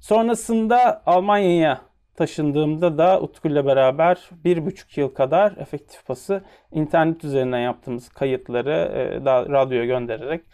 Sonrasında 0.00 1.02
Almanya'ya 1.06 1.80
taşındığımda 2.16 2.98
da 2.98 3.20
Utku 3.20 3.48
ile 3.48 3.66
beraber 3.66 4.30
bir 4.44 4.66
buçuk 4.66 4.98
yıl 4.98 5.08
kadar 5.08 5.56
efektif 5.56 6.06
pası 6.06 6.44
internet 6.72 7.24
üzerinden 7.24 7.58
yaptığımız 7.58 8.08
kayıtları 8.08 8.70
e, 8.70 9.20
radyoya 9.26 9.84
göndererek 9.84 10.44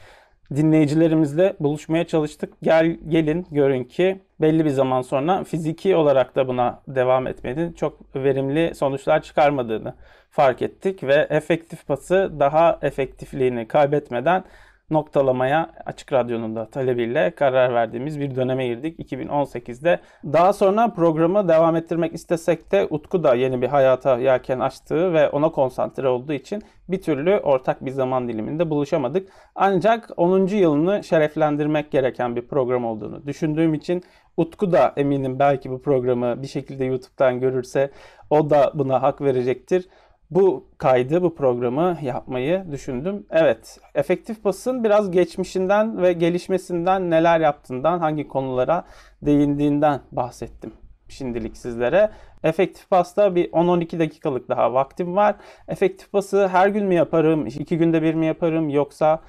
dinleyicilerimizle 0.57 1.57
buluşmaya 1.61 2.07
çalıştık. 2.07 2.55
Gel 2.63 2.97
gelin 3.09 3.47
görün 3.51 3.85
ki 3.85 4.21
belli 4.41 4.65
bir 4.65 4.71
zaman 4.71 5.03
sonra 5.03 5.45
fiziki 5.45 5.97
olarak 5.97 6.37
da 6.37 6.49
buna 6.49 6.83
devam 6.89 7.27
etmediğini, 7.27 7.77
çok 7.77 8.17
verimli 8.17 8.75
sonuçlar 8.75 9.23
çıkarmadığını 9.23 9.95
fark 10.31 10.63
ettik 10.63 11.05
ve 11.05 11.27
efektif 11.31 11.87
pası 11.87 12.33
daha 12.41 12.79
efektifliğini 12.83 13.69
kaybetmeden 13.69 14.45
noktalamaya 14.93 15.71
Açık 15.87 16.13
Radyo'nun 16.13 16.57
da 16.57 16.67
talebiyle 16.67 17.31
karar 17.31 17.75
verdiğimiz 17.75 18.21
bir 18.21 18.37
döneme 18.37 18.67
girdik 18.67 19.13
2018'de. 19.13 20.01
Daha 20.25 20.53
sonra 20.53 20.89
programı 20.89 21.49
devam 21.49 21.77
ettirmek 21.77 22.15
istesek 22.15 22.73
de 22.73 22.87
Utku 22.91 23.25
da 23.25 23.35
yeni 23.35 23.63
bir 23.63 23.69
hayata 23.69 24.19
yelken 24.19 24.61
açtığı 24.61 25.13
ve 25.13 25.31
ona 25.31 25.49
konsantre 25.49 26.09
olduğu 26.09 26.33
için 26.33 26.63
bir 26.89 27.03
türlü 27.03 27.37
ortak 27.37 27.85
bir 27.85 27.91
zaman 27.91 28.29
diliminde 28.29 28.71
buluşamadık. 28.71 29.29
Ancak 29.55 30.11
10. 30.17 30.47
yılını 30.47 31.05
şereflendirmek 31.05 31.91
gereken 31.91 32.37
bir 32.37 32.49
program 32.49 32.85
olduğunu 32.85 33.27
düşündüğüm 33.27 33.75
için 33.75 34.03
Utku 34.37 34.73
da 34.73 34.93
eminim 34.97 35.39
belki 35.39 35.71
bu 35.71 35.83
programı 35.83 36.43
bir 36.43 36.47
şekilde 36.47 36.85
YouTube'dan 36.85 37.41
görürse 37.41 37.91
o 38.31 38.51
da 38.51 38.73
buna 38.75 39.03
hak 39.03 39.21
verecektir 39.21 39.89
bu 40.35 40.67
kaydı, 40.79 41.23
bu 41.23 41.35
programı 41.35 41.99
yapmayı 42.03 42.65
düşündüm. 42.71 43.27
Evet, 43.31 43.79
efektif 43.95 44.45
basın 44.45 44.85
biraz 44.85 45.11
geçmişinden 45.11 46.03
ve 46.03 46.13
gelişmesinden 46.13 47.11
neler 47.11 47.41
yaptığından, 47.41 47.99
hangi 47.99 48.29
konulara 48.29 48.85
değindiğinden 49.23 50.01
bahsettim 50.13 50.73
şimdilik 51.09 51.57
sizlere. 51.57 52.11
Efektif 52.43 52.91
pasta 52.91 53.35
bir 53.35 53.53
10-12 53.53 53.99
dakikalık 53.99 54.49
daha 54.49 54.75
vaktim 54.75 55.17
var. 55.17 55.37
Efektif 55.69 56.13
pası 56.13 56.49
her 56.49 56.69
gün 56.69 56.87
mü 56.87 56.95
yaparım, 56.95 57.47
iki 57.47 57.79
günde 57.79 58.03
bir 58.03 58.15
mi 58.15 58.27
yaparım 58.27 58.69
yoksa 58.69 59.21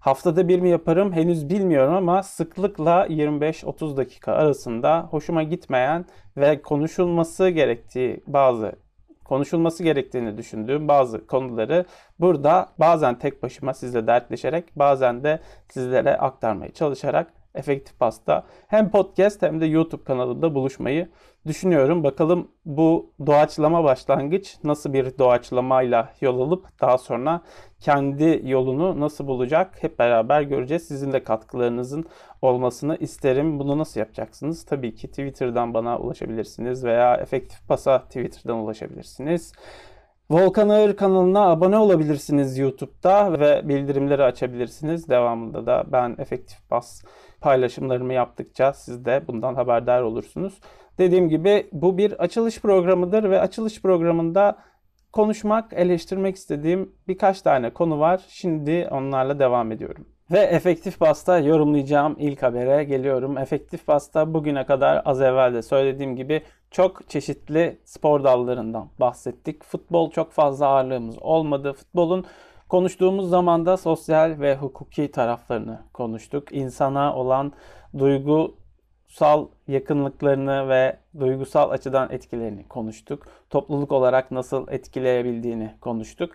haftada 0.00 0.48
bir 0.48 0.60
mi 0.60 0.68
yaparım 0.68 1.12
henüz 1.12 1.48
bilmiyorum 1.48 1.94
ama 1.94 2.22
sıklıkla 2.22 3.06
25-30 3.06 3.96
dakika 3.96 4.32
arasında 4.32 5.08
hoşuma 5.10 5.42
gitmeyen 5.42 6.04
ve 6.36 6.62
konuşulması 6.62 7.48
gerektiği 7.48 8.22
bazı 8.26 8.72
konuşulması 9.30 9.82
gerektiğini 9.82 10.38
düşündüğüm 10.38 10.88
bazı 10.88 11.26
konuları 11.26 11.84
burada 12.20 12.68
bazen 12.78 13.18
tek 13.18 13.42
başıma 13.42 13.74
sizle 13.74 14.06
dertleşerek 14.06 14.64
bazen 14.76 15.24
de 15.24 15.40
sizlere 15.68 16.16
aktarmaya 16.16 16.72
çalışarak 16.72 17.32
Efektif 17.54 17.98
Pasta 17.98 18.44
hem 18.68 18.90
podcast 18.90 19.42
hem 19.42 19.60
de 19.60 19.66
YouTube 19.66 20.04
kanalında 20.04 20.54
buluşmayı 20.54 21.08
düşünüyorum. 21.46 22.04
Bakalım 22.04 22.48
bu 22.64 23.12
doğaçlama 23.26 23.84
başlangıç 23.84 24.56
nasıl 24.64 24.92
bir 24.92 25.18
doğaçlamayla 25.18 26.12
yol 26.20 26.40
alıp 26.40 26.80
daha 26.80 26.98
sonra 26.98 27.40
kendi 27.80 28.40
yolunu 28.44 29.00
nasıl 29.00 29.26
bulacak 29.26 29.82
hep 29.82 29.98
beraber 29.98 30.42
göreceğiz. 30.42 30.88
Sizin 30.88 31.12
de 31.12 31.24
katkılarınızın 31.24 32.04
olmasını 32.42 32.96
isterim. 32.96 33.58
Bunu 33.58 33.78
nasıl 33.78 34.00
yapacaksınız? 34.00 34.64
Tabii 34.64 34.94
ki 34.94 35.08
Twitter'dan 35.08 35.74
bana 35.74 35.98
ulaşabilirsiniz 35.98 36.84
veya 36.84 37.16
Efektif 37.16 37.68
Pas'a 37.68 38.02
Twitter'dan 38.02 38.56
ulaşabilirsiniz. 38.56 39.52
Volkan 40.30 40.68
Ağır 40.68 40.96
kanalına 40.96 41.50
abone 41.50 41.78
olabilirsiniz 41.78 42.58
YouTube'da 42.58 43.40
ve 43.40 43.68
bildirimleri 43.68 44.22
açabilirsiniz. 44.22 45.08
Devamında 45.08 45.66
da 45.66 45.84
ben 45.92 46.16
Efektif 46.18 46.68
Pas 46.68 47.02
paylaşımlarımı 47.40 48.12
yaptıkça 48.12 48.72
siz 48.72 49.04
de 49.04 49.22
bundan 49.28 49.54
haberdar 49.54 50.02
olursunuz. 50.02 50.60
Dediğim 50.98 51.28
gibi 51.28 51.66
bu 51.72 51.98
bir 51.98 52.12
açılış 52.12 52.60
programıdır 52.60 53.30
ve 53.30 53.40
açılış 53.40 53.82
programında 53.82 54.58
konuşmak, 55.12 55.72
eleştirmek 55.72 56.36
istediğim 56.36 56.92
birkaç 57.08 57.42
tane 57.42 57.70
konu 57.70 58.00
var. 58.00 58.20
Şimdi 58.28 58.88
onlarla 58.90 59.38
devam 59.38 59.72
ediyorum. 59.72 60.06
Ve 60.32 60.38
efektif 60.38 60.98
pasta 60.98 61.38
yorumlayacağım 61.38 62.16
ilk 62.18 62.42
habere 62.42 62.84
geliyorum. 62.84 63.38
Efektif 63.38 63.86
pasta 63.86 64.34
bugüne 64.34 64.66
kadar 64.66 65.02
az 65.04 65.20
evvel 65.20 65.54
de 65.54 65.62
söylediğim 65.62 66.16
gibi 66.16 66.42
çok 66.70 67.08
çeşitli 67.08 67.80
spor 67.84 68.24
dallarından 68.24 68.88
bahsettik. 69.00 69.64
Futbol 69.64 70.10
çok 70.10 70.32
fazla 70.32 70.66
ağırlığımız 70.66 71.18
olmadı. 71.20 71.72
Futbolun 71.72 72.24
konuştuğumuz 72.70 73.28
zaman 73.28 73.66
da 73.66 73.76
sosyal 73.76 74.40
ve 74.40 74.56
hukuki 74.56 75.10
taraflarını 75.10 75.80
konuştuk. 75.92 76.52
İnsana 76.52 77.16
olan 77.16 77.52
duygusal 77.98 79.46
yakınlıklarını 79.68 80.68
ve 80.68 80.96
duygusal 81.20 81.70
açıdan 81.70 82.10
etkilerini 82.10 82.68
konuştuk. 82.68 83.26
Topluluk 83.50 83.92
olarak 83.92 84.30
nasıl 84.30 84.68
etkileyebildiğini 84.68 85.74
konuştuk. 85.80 86.32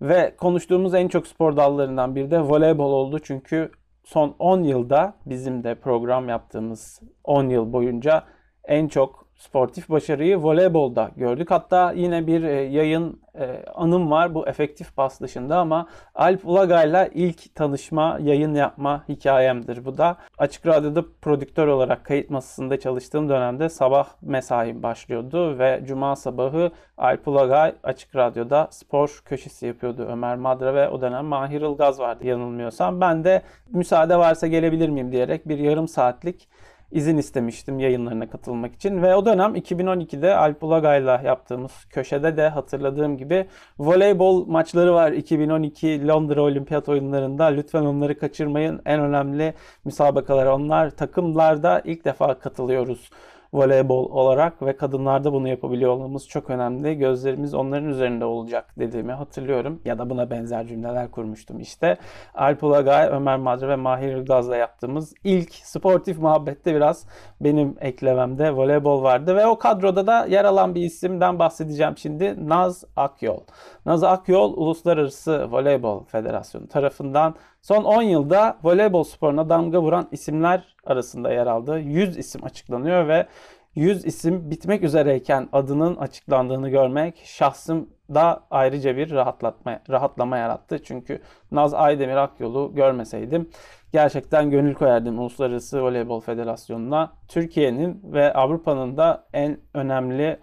Ve 0.00 0.36
konuştuğumuz 0.36 0.94
en 0.94 1.08
çok 1.08 1.26
spor 1.26 1.56
dallarından 1.56 2.14
biri 2.14 2.30
de 2.30 2.40
voleybol 2.40 2.92
oldu. 2.92 3.18
Çünkü 3.18 3.70
son 4.04 4.34
10 4.38 4.62
yılda 4.62 5.14
bizim 5.26 5.64
de 5.64 5.74
program 5.74 6.28
yaptığımız 6.28 7.00
10 7.24 7.48
yıl 7.48 7.72
boyunca 7.72 8.24
en 8.64 8.88
çok 8.88 9.23
sportif 9.36 9.88
başarıyı 9.88 10.42
voleybolda 10.42 11.10
gördük. 11.16 11.50
Hatta 11.50 11.92
yine 11.92 12.26
bir 12.26 12.42
e, 12.42 12.52
yayın 12.52 13.20
e, 13.38 13.64
anım 13.74 14.10
var 14.10 14.34
bu 14.34 14.48
efektif 14.48 14.96
pas 14.96 15.20
dışında 15.20 15.58
ama 15.58 15.88
Alp 16.14 16.46
Ulagay'la 16.46 17.06
ilk 17.06 17.54
tanışma, 17.54 18.18
yayın 18.22 18.54
yapma 18.54 19.04
hikayemdir 19.08 19.84
bu 19.84 19.98
da. 19.98 20.16
Açık 20.38 20.66
Radyo'da 20.66 21.04
prodüktör 21.22 21.66
olarak 21.66 22.04
kayıt 22.04 22.30
masasında 22.30 22.80
çalıştığım 22.80 23.28
dönemde 23.28 23.68
sabah 23.68 24.08
mesai 24.22 24.82
başlıyordu 24.82 25.58
ve 25.58 25.82
cuma 25.86 26.16
sabahı 26.16 26.70
Alp 26.98 27.28
Ulagay 27.28 27.74
Açık 27.82 28.16
Radyo'da 28.16 28.68
spor 28.70 29.22
köşesi 29.24 29.66
yapıyordu 29.66 30.06
Ömer 30.10 30.36
Madra 30.36 30.74
ve 30.74 30.88
o 30.88 31.00
dönem 31.00 31.24
Mahir 31.24 31.60
Ilgaz 31.60 32.00
vardı 32.00 32.26
yanılmıyorsam. 32.26 33.00
Ben 33.00 33.24
de 33.24 33.42
müsaade 33.70 34.16
varsa 34.16 34.46
gelebilir 34.46 34.88
miyim 34.88 35.12
diyerek 35.12 35.48
bir 35.48 35.58
yarım 35.58 35.88
saatlik 35.88 36.48
izin 36.94 37.16
istemiştim 37.16 37.78
yayınlarına 37.78 38.30
katılmak 38.30 38.74
için. 38.74 39.02
Ve 39.02 39.14
o 39.14 39.26
dönem 39.26 39.54
2012'de 39.56 40.36
Alp 40.36 40.62
Ulagay'la 40.62 41.20
yaptığımız 41.24 41.72
köşede 41.90 42.36
de 42.36 42.48
hatırladığım 42.48 43.16
gibi 43.16 43.46
voleybol 43.78 44.46
maçları 44.46 44.94
var 44.94 45.12
2012 45.12 46.08
Londra 46.08 46.42
Olimpiyat 46.42 46.88
oyunlarında. 46.88 47.44
Lütfen 47.44 47.84
onları 47.84 48.18
kaçırmayın. 48.18 48.80
En 48.86 49.00
önemli 49.00 49.54
müsabakalar 49.84 50.46
onlar. 50.46 50.90
Takımlarda 50.90 51.82
ilk 51.84 52.04
defa 52.04 52.38
katılıyoruz 52.38 53.10
voleybol 53.54 54.10
olarak 54.10 54.62
ve 54.62 54.76
kadınlarda 54.76 55.32
bunu 55.32 55.48
yapabiliyor 55.48 55.90
olmamız 55.90 56.28
çok 56.28 56.50
önemli. 56.50 56.98
Gözlerimiz 56.98 57.54
onların 57.54 57.88
üzerinde 57.88 58.24
olacak 58.24 58.66
dediğimi 58.78 59.12
hatırlıyorum. 59.12 59.80
Ya 59.84 59.98
da 59.98 60.10
buna 60.10 60.30
benzer 60.30 60.66
cümleler 60.66 61.10
kurmuştum 61.10 61.60
işte. 61.60 61.96
Alp 62.34 62.62
Ulagay, 62.64 63.08
Ömer 63.12 63.36
Madre 63.36 63.68
ve 63.68 63.76
Mahir 63.76 64.08
Ilgaz'la 64.08 64.56
yaptığımız 64.56 65.14
ilk 65.24 65.54
sportif 65.54 66.18
muhabbette 66.18 66.74
biraz 66.74 67.06
benim 67.40 67.76
eklememde 67.80 68.56
voleybol 68.56 69.02
vardı 69.02 69.36
ve 69.36 69.46
o 69.46 69.58
kadroda 69.58 70.06
da 70.06 70.26
yer 70.26 70.44
alan 70.44 70.74
bir 70.74 70.82
isimden 70.82 71.38
bahsedeceğim 71.38 71.96
şimdi. 71.96 72.48
Naz 72.48 72.84
Akyol. 72.96 73.40
Naz 73.86 74.04
Akyol 74.04 74.56
Uluslararası 74.56 75.52
Voleybol 75.52 76.04
Federasyonu 76.04 76.68
tarafından 76.68 77.34
son 77.64 77.84
10 77.84 78.02
yılda 78.02 78.58
voleybol 78.64 79.04
sporuna 79.04 79.48
damga 79.48 79.82
vuran 79.82 80.08
isimler 80.12 80.76
arasında 80.86 81.32
yer 81.32 81.46
aldı. 81.46 81.78
100 81.78 82.18
isim 82.18 82.44
açıklanıyor 82.44 83.08
ve 83.08 83.26
100 83.74 84.04
isim 84.04 84.50
bitmek 84.50 84.82
üzereyken 84.82 85.48
adının 85.52 85.96
açıklandığını 85.96 86.68
görmek 86.68 87.22
şahsımda 87.24 88.40
ayrıca 88.50 88.96
bir 88.96 89.10
rahatlatma, 89.10 89.80
rahatlama 89.90 90.38
yarattı. 90.38 90.82
Çünkü 90.82 91.22
Naz 91.52 91.74
Aydemir 91.74 92.16
Akyol'u 92.16 92.74
görmeseydim 92.74 93.50
gerçekten 93.92 94.50
gönül 94.50 94.74
koyardım 94.74 95.18
Uluslararası 95.18 95.82
Voleybol 95.82 96.20
Federasyonu'na. 96.20 97.12
Türkiye'nin 97.28 98.00
ve 98.04 98.32
Avrupa'nın 98.32 98.96
da 98.96 99.26
en 99.32 99.58
önemli 99.74 100.38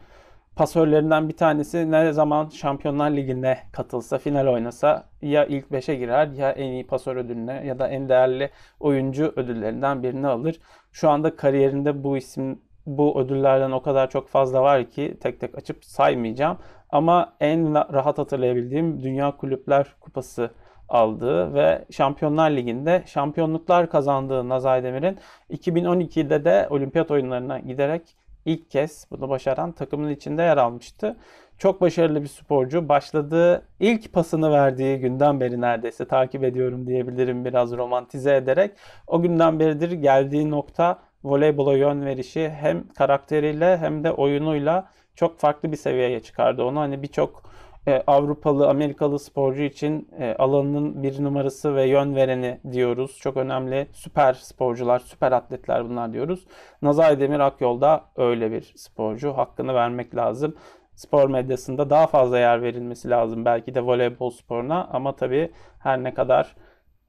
pasörlerinden 0.61 1.29
bir 1.29 1.37
tanesi 1.37 1.91
ne 1.91 2.13
zaman 2.13 2.49
Şampiyonlar 2.49 3.11
Ligi'ne 3.11 3.57
katılsa, 3.71 4.17
final 4.17 4.47
oynasa 4.47 5.03
ya 5.21 5.45
ilk 5.45 5.65
5'e 5.65 5.95
girer 5.95 6.27
ya 6.27 6.51
en 6.51 6.71
iyi 6.71 6.87
pasör 6.87 7.15
ödülüne 7.15 7.63
ya 7.65 7.79
da 7.79 7.87
en 7.87 8.09
değerli 8.09 8.49
oyuncu 8.79 9.33
ödüllerinden 9.35 10.03
birini 10.03 10.27
alır. 10.27 10.59
Şu 10.91 11.09
anda 11.09 11.35
kariyerinde 11.35 12.03
bu 12.03 12.17
isim 12.17 12.61
bu 12.85 13.21
ödüllerden 13.21 13.71
o 13.71 13.81
kadar 13.81 14.09
çok 14.09 14.29
fazla 14.29 14.61
var 14.61 14.89
ki 14.89 15.17
tek 15.21 15.39
tek 15.39 15.57
açıp 15.57 15.85
saymayacağım. 15.85 16.57
Ama 16.89 17.33
en 17.39 17.73
rahat 17.93 18.17
hatırlayabildiğim 18.17 19.03
Dünya 19.03 19.37
Kulüpler 19.37 19.95
Kupası 19.99 20.51
aldığı 20.89 21.53
ve 21.53 21.85
Şampiyonlar 21.91 22.51
Ligi'nde 22.51 23.03
şampiyonluklar 23.05 23.89
kazandığı 23.89 24.49
Nazay 24.49 24.83
Demir'in 24.83 25.17
2012'de 25.51 26.45
de 26.45 26.67
olimpiyat 26.69 27.11
oyunlarına 27.11 27.59
giderek 27.59 28.20
ilk 28.45 28.71
kez 28.71 29.07
bunu 29.11 29.29
başaran 29.29 29.71
takımın 29.71 30.09
içinde 30.09 30.41
yer 30.41 30.57
almıştı. 30.57 31.17
Çok 31.57 31.81
başarılı 31.81 32.21
bir 32.21 32.27
sporcu. 32.27 32.89
Başladığı 32.89 33.67
ilk 33.79 34.13
pasını 34.13 34.51
verdiği 34.51 34.99
günden 34.99 35.39
beri 35.39 35.61
neredeyse 35.61 36.05
takip 36.05 36.43
ediyorum 36.43 36.87
diyebilirim 36.87 37.45
biraz 37.45 37.71
romantize 37.71 38.35
ederek. 38.35 38.71
O 39.07 39.21
günden 39.21 39.59
beridir 39.59 39.91
geldiği 39.91 40.49
nokta 40.49 40.99
voleybola 41.23 41.73
yön 41.77 42.05
verişi 42.05 42.49
hem 42.49 42.87
karakteriyle 42.87 43.77
hem 43.77 44.03
de 44.03 44.11
oyunuyla 44.11 44.89
çok 45.15 45.39
farklı 45.39 45.71
bir 45.71 45.77
seviyeye 45.77 46.19
çıkardı 46.19 46.63
onu. 46.63 46.79
Hani 46.79 47.01
birçok 47.01 47.50
e, 47.87 48.03
Avrupalı, 48.07 48.69
Amerikalı 48.69 49.19
sporcu 49.19 49.63
için 49.63 50.09
e, 50.19 50.35
alanının 50.39 51.03
bir 51.03 51.23
numarası 51.23 51.75
ve 51.75 51.87
yön 51.87 52.15
vereni 52.15 52.59
diyoruz. 52.71 53.17
Çok 53.17 53.37
önemli 53.37 53.87
süper 53.93 54.33
sporcular, 54.33 54.99
süper 54.99 55.31
atletler 55.31 55.89
bunlar 55.89 56.13
diyoruz. 56.13 56.45
Nazay 56.81 57.19
Demir 57.19 57.39
Akyol 57.39 57.81
da 57.81 58.05
öyle 58.15 58.51
bir 58.51 58.73
sporcu. 58.75 59.37
Hakkını 59.37 59.73
vermek 59.73 60.15
lazım. 60.15 60.55
Spor 60.95 61.29
medyasında 61.29 61.89
daha 61.89 62.07
fazla 62.07 62.39
yer 62.39 62.61
verilmesi 62.61 63.09
lazım 63.09 63.45
belki 63.45 63.75
de 63.75 63.81
voleybol 63.81 64.29
sporuna 64.29 64.85
ama 64.85 65.15
tabii 65.15 65.51
her 65.79 66.03
ne 66.03 66.13
kadar 66.13 66.55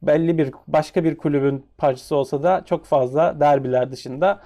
belli 0.02 0.38
bir 0.38 0.50
başka 0.66 1.04
bir 1.04 1.16
kulübün 1.16 1.66
parçası 1.78 2.16
olsa 2.16 2.42
da 2.42 2.64
çok 2.64 2.84
fazla 2.84 3.40
derbiler 3.40 3.90
dışında 3.90 4.40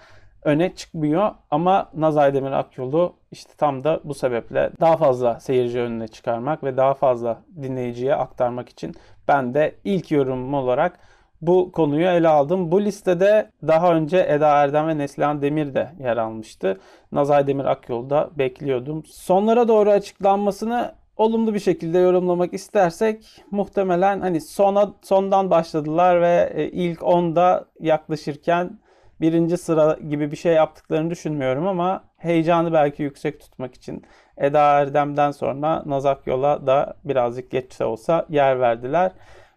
öne 0.46 0.74
çıkmıyor. 0.74 1.30
Ama 1.50 1.90
Nazay 1.94 2.34
Demir 2.34 2.52
Akyol'u 2.52 3.14
işte 3.30 3.52
tam 3.58 3.84
da 3.84 4.00
bu 4.04 4.14
sebeple 4.14 4.70
daha 4.80 4.96
fazla 4.96 5.40
seyirci 5.40 5.80
önüne 5.80 6.08
çıkarmak 6.08 6.64
ve 6.64 6.76
daha 6.76 6.94
fazla 6.94 7.42
dinleyiciye 7.62 8.14
aktarmak 8.14 8.68
için 8.68 8.94
ben 9.28 9.54
de 9.54 9.74
ilk 9.84 10.10
yorumum 10.10 10.54
olarak 10.54 10.98
bu 11.40 11.72
konuyu 11.72 12.06
ele 12.06 12.28
aldım. 12.28 12.72
Bu 12.72 12.84
listede 12.84 13.50
daha 13.66 13.94
önce 13.94 14.26
Eda 14.28 14.48
Erdem 14.48 14.88
ve 14.88 14.98
Neslihan 14.98 15.42
Demir 15.42 15.74
de 15.74 15.92
yer 15.98 16.16
almıştı. 16.16 16.80
Nazay 17.12 17.46
Demir 17.46 17.64
Akyol'da 17.64 18.30
bekliyordum. 18.38 19.02
Sonlara 19.06 19.68
doğru 19.68 19.90
açıklanmasını 19.90 20.94
olumlu 21.16 21.54
bir 21.54 21.60
şekilde 21.60 21.98
yorumlamak 21.98 22.54
istersek 22.54 23.44
muhtemelen 23.50 24.20
hani 24.20 24.40
sona 24.40 24.92
sondan 25.02 25.50
başladılar 25.50 26.20
ve 26.20 26.52
e, 26.54 26.64
ilk 26.64 27.00
10'da 27.00 27.64
yaklaşırken 27.80 28.78
birinci 29.20 29.56
sıra 29.56 29.98
gibi 30.08 30.30
bir 30.30 30.36
şey 30.36 30.52
yaptıklarını 30.54 31.10
düşünmüyorum 31.10 31.66
ama 31.66 32.04
heyecanı 32.16 32.72
belki 32.72 33.02
yüksek 33.02 33.40
tutmak 33.40 33.74
için 33.74 34.02
Eda 34.38 34.60
Erdem'den 34.60 35.30
sonra 35.30 35.82
Nazak 35.86 36.26
Yol'a 36.26 36.66
da 36.66 36.94
birazcık 37.04 37.50
geçse 37.50 37.84
olsa 37.84 38.26
yer 38.28 38.60
verdiler. 38.60 39.12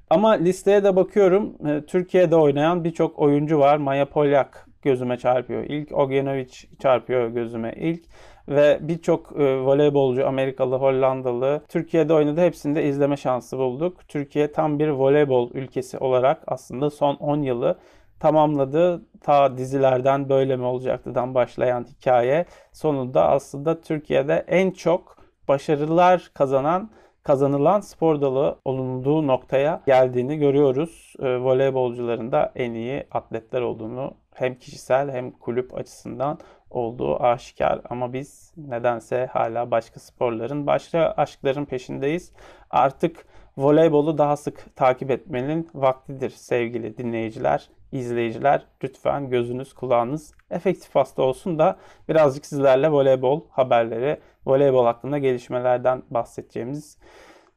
Ama 0.09 0.31
listeye 0.31 0.83
de 0.83 0.95
bakıyorum. 0.95 1.67
E, 1.67 1.85
Türkiye'de 1.85 2.35
oynayan 2.35 2.83
birçok 2.83 3.19
oyuncu 3.19 3.59
var. 3.59 3.77
Maya 3.77 4.05
Polyak 4.09 4.67
gözüme 4.81 5.17
çarpıyor. 5.17 5.63
İlk 5.63 5.91
Ogenovic 5.91 6.53
çarpıyor 6.79 7.27
gözüme 7.27 7.73
ilk 7.77 8.03
ve 8.47 8.77
birçok 8.81 9.31
e, 9.39 9.59
voleybolcu 9.59 10.27
Amerikalı, 10.27 10.75
Hollandalı 10.75 11.61
Türkiye'de 11.69 12.13
oynadı. 12.13 12.41
Hepsinde 12.41 12.83
izleme 12.83 13.17
şansı 13.17 13.57
bulduk. 13.57 14.07
Türkiye 14.07 14.51
tam 14.51 14.79
bir 14.79 14.89
voleybol 14.89 15.51
ülkesi 15.53 15.97
olarak 15.97 16.43
aslında 16.47 16.89
son 16.89 17.15
10 17.15 17.41
yılı 17.41 17.77
tamamladı. 18.19 19.01
Ta 19.21 19.57
dizilerden 19.57 20.29
böyle 20.29 20.55
mi 20.55 20.65
olacaktıdan 20.65 21.35
başlayan 21.35 21.83
hikaye 21.83 22.45
sonunda 22.73 23.29
aslında 23.29 23.81
Türkiye'de 23.81 24.45
en 24.47 24.71
çok 24.71 25.17
başarılar 25.47 26.31
kazanan 26.33 26.89
kazanılan 27.23 27.79
spor 27.79 28.21
dalı 28.21 28.59
olunduğu 28.65 29.27
noktaya 29.27 29.81
geldiğini 29.85 30.37
görüyoruz. 30.37 31.13
E, 31.19 31.37
voleybolcuların 31.37 32.31
da 32.31 32.51
en 32.55 32.73
iyi 32.73 33.03
atletler 33.11 33.61
olduğunu 33.61 34.13
hem 34.33 34.55
kişisel 34.55 35.11
hem 35.11 35.31
kulüp 35.31 35.77
açısından 35.77 36.39
olduğu 36.69 37.23
aşikar. 37.23 37.81
Ama 37.89 38.13
biz 38.13 38.53
nedense 38.57 39.25
hala 39.25 39.71
başka 39.71 39.99
sporların, 39.99 40.67
başka 40.67 41.13
aşkların 41.17 41.65
peşindeyiz. 41.65 42.31
Artık 42.69 43.25
voleybolu 43.57 44.17
daha 44.17 44.37
sık 44.37 44.75
takip 44.75 45.11
etmenin 45.11 45.69
vaktidir 45.73 46.29
sevgili 46.29 46.97
dinleyiciler, 46.97 47.69
izleyiciler. 47.91 48.65
Lütfen 48.83 49.29
gözünüz 49.29 49.73
kulağınız 49.73 50.33
efektif 50.51 50.95
hasta 50.95 51.23
olsun 51.23 51.59
da 51.59 51.77
birazcık 52.09 52.45
sizlerle 52.45 52.91
voleybol 52.91 53.41
haberleri, 53.49 54.19
voleybol 54.45 54.85
hakkında 54.85 55.17
gelişmelerden 55.17 56.03
bahsedeceğimiz 56.09 56.97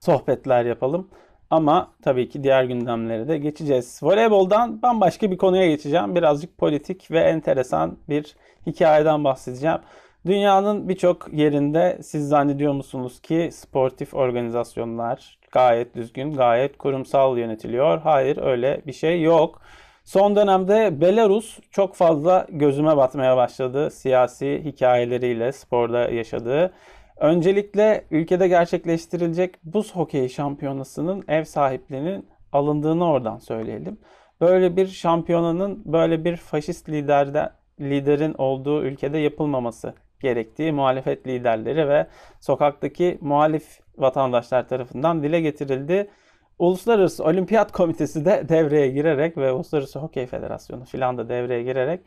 sohbetler 0.01 0.65
yapalım. 0.65 1.09
Ama 1.51 1.93
tabii 2.03 2.29
ki 2.29 2.43
diğer 2.43 2.65
gündemlere 2.65 3.29
de 3.29 3.39
geçeceğiz. 3.39 4.01
Voleyboldan 4.03 4.83
bambaşka 4.83 5.31
bir 5.31 5.37
konuya 5.37 5.67
geçeceğim. 5.67 6.15
Birazcık 6.15 6.59
politik 6.59 7.11
ve 7.11 7.21
enteresan 7.21 7.99
bir 8.09 8.37
hikayeden 8.67 9.25
bahsedeceğim. 9.25 9.79
Dünyanın 10.27 10.89
birçok 10.89 11.33
yerinde 11.33 11.99
siz 12.03 12.29
zannediyor 12.29 12.73
musunuz 12.73 13.21
ki 13.21 13.51
sportif 13.53 14.15
organizasyonlar 14.15 15.39
gayet 15.53 15.95
düzgün, 15.95 16.33
gayet 16.33 16.79
kurumsal 16.79 17.39
yönetiliyor? 17.39 18.01
Hayır 18.01 18.37
öyle 18.43 18.83
bir 18.87 18.93
şey 18.93 19.23
yok. 19.23 19.63
Son 20.13 20.37
dönemde 20.37 21.01
Belarus 21.01 21.59
çok 21.71 21.95
fazla 21.95 22.47
gözüme 22.51 22.97
batmaya 22.97 23.37
başladı 23.37 23.91
siyasi 23.91 24.63
hikayeleriyle 24.65 25.53
sporda 25.53 26.11
yaşadığı. 26.11 26.73
Öncelikle 27.17 28.05
ülkede 28.11 28.49
gerçekleştirilecek 28.49 29.55
buz 29.65 29.95
hokeyi 29.97 30.31
şampiyonasının 30.31 31.25
ev 31.29 31.45
sahipliğinin 31.45 32.27
alındığını 32.53 33.11
oradan 33.11 33.39
söyleyelim. 33.39 33.99
Böyle 34.41 34.77
bir 34.77 34.87
şampiyonanın 34.87 35.83
böyle 35.85 36.25
bir 36.25 36.37
faşist 36.37 36.89
liderde, 36.89 37.51
liderin 37.81 38.35
olduğu 38.39 38.83
ülkede 38.85 39.19
yapılmaması 39.19 39.95
gerektiği 40.21 40.73
muhalefet 40.73 41.27
liderleri 41.27 41.89
ve 41.89 42.07
sokaktaki 42.41 43.19
muhalif 43.21 43.81
vatandaşlar 43.99 44.69
tarafından 44.69 45.23
dile 45.23 45.41
getirildi. 45.41 46.11
Uluslararası 46.59 47.25
Olimpiyat 47.25 47.73
Komitesi 47.73 48.25
de 48.25 48.47
devreye 48.49 48.89
girerek 48.89 49.37
ve 49.37 49.53
Uluslararası 49.53 49.99
Hokey 49.99 50.27
Federasyonu 50.27 50.85
filan 50.85 51.19
da 51.19 51.29
devreye 51.29 51.63
girerek 51.63 52.01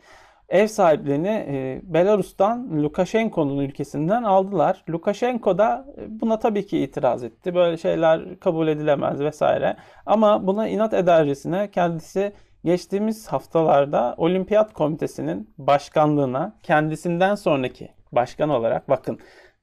ev 0.49 0.67
sahipliğini 0.67 1.27
e, 1.27 1.81
Belarus'tan 1.83 2.83
Lukashenko'nun 2.83 3.57
ülkesinden 3.57 4.23
aldılar. 4.23 4.83
Lukashenko 4.89 5.57
da 5.57 5.85
e, 5.97 6.21
buna 6.21 6.39
tabii 6.39 6.65
ki 6.65 6.77
itiraz 6.79 7.23
etti. 7.23 7.55
Böyle 7.55 7.77
şeyler 7.77 8.39
kabul 8.39 8.67
edilemez 8.67 9.19
vesaire. 9.19 9.77
Ama 10.05 10.47
buna 10.47 10.67
inat 10.67 10.93
edercesine 10.93 11.71
kendisi 11.71 12.33
geçtiğimiz 12.63 13.27
haftalarda 13.27 14.15
Olimpiyat 14.17 14.73
Komitesi'nin 14.73 15.53
başkanlığına 15.57 16.55
kendisinden 16.63 17.35
sonraki 17.35 17.89
başkan 18.11 18.49
olarak 18.49 18.89
bakın 18.89 19.19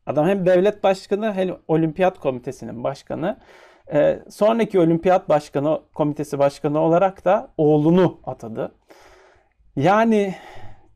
adam 0.06 0.26
hem 0.26 0.46
devlet 0.46 0.84
başkanı 0.84 1.32
hem 1.32 1.56
Olimpiyat 1.68 2.18
Komitesi'nin 2.18 2.84
başkanı 2.84 3.36
e, 3.92 4.22
sonraki 4.30 4.80
Olimpiyat 4.80 5.28
Başkanı 5.28 5.80
Komitesi 5.94 6.38
Başkanı 6.38 6.80
olarak 6.80 7.24
da 7.24 7.48
oğlunu 7.58 8.20
atadı. 8.24 8.72
Yani 9.76 10.34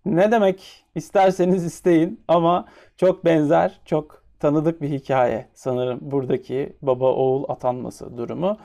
ne 0.04 0.30
demek 0.30 0.84
isterseniz 0.94 1.64
isteyin 1.64 2.20
ama 2.28 2.64
çok 2.96 3.24
benzer, 3.24 3.80
çok 3.84 4.22
tanıdık 4.40 4.82
bir 4.82 4.88
hikaye 4.88 5.48
sanırım 5.54 5.98
buradaki 6.02 6.76
baba 6.82 7.12
oğul 7.12 7.44
atanması 7.48 8.16
durumu. 8.16 8.58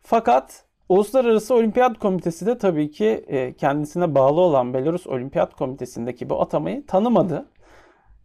Fakat 0.00 0.64
Uluslararası 0.88 1.54
Olimpiyat 1.54 1.98
Komitesi 1.98 2.46
de 2.46 2.58
tabii 2.58 2.90
ki 2.90 3.24
e, 3.26 3.52
kendisine 3.52 4.14
bağlı 4.14 4.40
olan 4.40 4.74
Belarus 4.74 5.06
Olimpiyat 5.06 5.54
Komitesi'ndeki 5.54 6.30
bu 6.30 6.42
atamayı 6.42 6.86
tanımadı. 6.86 7.46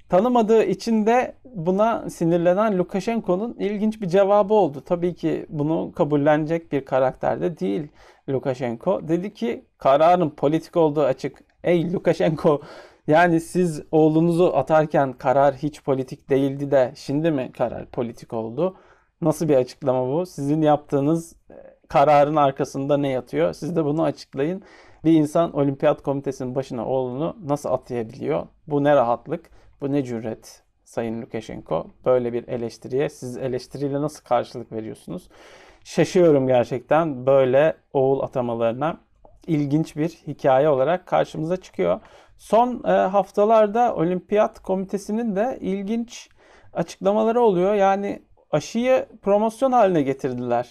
Tanımadığı 0.09 0.63
için 0.63 1.05
de 1.05 1.35
buna 1.55 2.09
sinirlenen 2.09 2.77
Lukashenko'nun 2.77 3.55
ilginç 3.59 4.01
bir 4.01 4.07
cevabı 4.07 4.53
oldu. 4.53 4.81
Tabii 4.85 5.15
ki 5.15 5.45
bunu 5.49 5.91
kabullenecek 5.95 6.71
bir 6.71 6.85
karakterde 6.85 7.59
değil 7.59 7.87
Lukashenko. 8.29 9.07
Dedi 9.07 9.33
ki 9.33 9.65
kararın 9.77 10.29
politik 10.29 10.77
olduğu 10.77 11.01
açık. 11.01 11.43
Ey 11.63 11.93
Lukashenko 11.93 12.61
yani 13.07 13.39
siz 13.39 13.81
oğlunuzu 13.91 14.51
atarken 14.55 15.13
karar 15.13 15.55
hiç 15.55 15.83
politik 15.83 16.29
değildi 16.29 16.71
de 16.71 16.91
şimdi 16.95 17.31
mi 17.31 17.51
karar 17.57 17.85
politik 17.85 18.33
oldu? 18.33 18.75
Nasıl 19.21 19.49
bir 19.49 19.55
açıklama 19.55 20.13
bu? 20.13 20.25
Sizin 20.25 20.61
yaptığınız 20.61 21.35
e, 21.49 21.55
kararın 21.87 22.35
arkasında 22.35 22.97
ne 22.97 23.09
yatıyor? 23.09 23.53
Siz 23.53 23.75
de 23.75 23.85
bunu 23.85 24.03
açıklayın. 24.03 24.63
Bir 25.05 25.13
insan 25.13 25.55
olimpiyat 25.55 26.01
komitesinin 26.01 26.55
başına 26.55 26.85
oğlunu 26.85 27.35
nasıl 27.45 27.69
atayabiliyor? 27.69 28.47
Bu 28.67 28.83
ne 28.83 28.95
rahatlık, 28.95 29.49
bu 29.81 29.91
ne 29.91 30.03
cüret 30.03 30.63
Sayın 30.83 31.21
Lukashenko. 31.21 31.87
Böyle 32.05 32.33
bir 32.33 32.47
eleştiriye 32.47 33.09
siz 33.09 33.37
eleştiriyle 33.37 34.01
nasıl 34.01 34.23
karşılık 34.23 34.71
veriyorsunuz? 34.71 35.29
Şaşıyorum 35.83 36.47
gerçekten 36.47 37.25
böyle 37.25 37.75
oğul 37.93 38.19
atamalarına 38.21 38.97
ilginç 39.47 39.95
bir 39.95 40.09
hikaye 40.09 40.69
olarak 40.69 41.07
karşımıza 41.07 41.57
çıkıyor. 41.57 41.99
Son 42.37 42.83
e, 42.83 42.91
haftalarda 42.91 43.95
Olimpiyat 43.95 44.59
Komitesi'nin 44.59 45.35
de 45.35 45.57
ilginç 45.61 46.29
açıklamaları 46.73 47.41
oluyor. 47.41 47.73
Yani 47.73 48.21
aşıyı 48.51 49.05
promosyon 49.21 49.71
haline 49.71 50.01
getirdiler. 50.01 50.69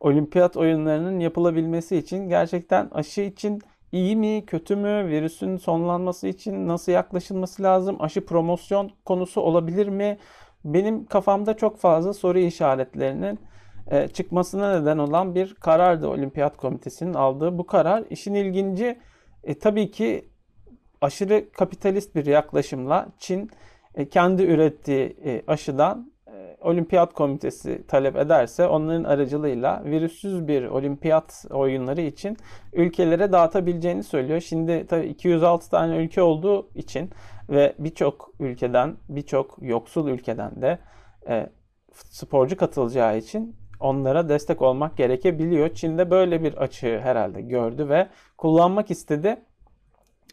Olimpiyat 0.00 0.56
oyunlarının 0.56 1.20
yapılabilmesi 1.20 1.96
için 1.96 2.28
gerçekten 2.28 2.88
aşı 2.92 3.20
için 3.20 3.60
iyi 3.94 4.16
mi, 4.16 4.46
kötü 4.46 4.76
mü, 4.76 5.08
virüsün 5.08 5.56
sonlanması 5.56 6.28
için 6.28 6.68
nasıl 6.68 6.92
yaklaşılması 6.92 7.62
lazım, 7.62 7.96
aşı 8.00 8.26
promosyon 8.26 8.90
konusu 9.04 9.40
olabilir 9.40 9.88
mi? 9.88 10.18
Benim 10.64 11.06
kafamda 11.06 11.56
çok 11.56 11.78
fazla 11.78 12.12
soru 12.12 12.38
işaretlerinin 12.38 13.38
e, 13.90 14.08
çıkmasına 14.08 14.80
neden 14.80 14.98
olan 14.98 15.34
bir 15.34 15.54
karardı 15.54 16.08
Olimpiyat 16.08 16.56
Komitesi'nin 16.56 17.14
aldığı 17.14 17.58
bu 17.58 17.66
karar. 17.66 18.04
İşin 18.10 18.34
ilginci 18.34 18.98
e, 19.44 19.58
tabii 19.58 19.90
ki 19.90 20.28
aşırı 21.00 21.50
kapitalist 21.52 22.14
bir 22.14 22.26
yaklaşımla 22.26 23.08
Çin 23.18 23.50
e, 23.94 24.08
kendi 24.08 24.42
ürettiği 24.42 25.16
e, 25.24 25.42
aşıdan 25.46 26.13
Olimpiyat 26.60 27.14
Komitesi 27.14 27.86
talep 27.86 28.16
ederse 28.16 28.66
onların 28.66 29.04
aracılığıyla 29.04 29.82
virüssüz 29.84 30.48
bir 30.48 30.64
olimpiyat 30.64 31.44
oyunları 31.50 32.00
için 32.00 32.36
ülkelere 32.72 33.32
dağıtabileceğini 33.32 34.02
söylüyor. 34.02 34.40
Şimdi 34.40 34.86
tabii 34.86 35.06
206 35.06 35.70
tane 35.70 35.96
ülke 35.96 36.22
olduğu 36.22 36.68
için 36.74 37.10
ve 37.50 37.74
birçok 37.78 38.30
ülkeden, 38.40 38.96
birçok 39.08 39.56
yoksul 39.60 40.08
ülkeden 40.08 40.62
de 40.62 40.78
e, 41.28 41.50
sporcu 41.92 42.56
katılacağı 42.56 43.18
için 43.18 43.56
onlara 43.80 44.28
destek 44.28 44.62
olmak 44.62 44.96
gerekebiliyor. 44.96 45.74
Çin'de 45.74 46.10
böyle 46.10 46.42
bir 46.42 46.54
açığı 46.54 47.00
herhalde 47.02 47.42
gördü 47.42 47.88
ve 47.88 48.08
kullanmak 48.38 48.90
istedi. 48.90 49.36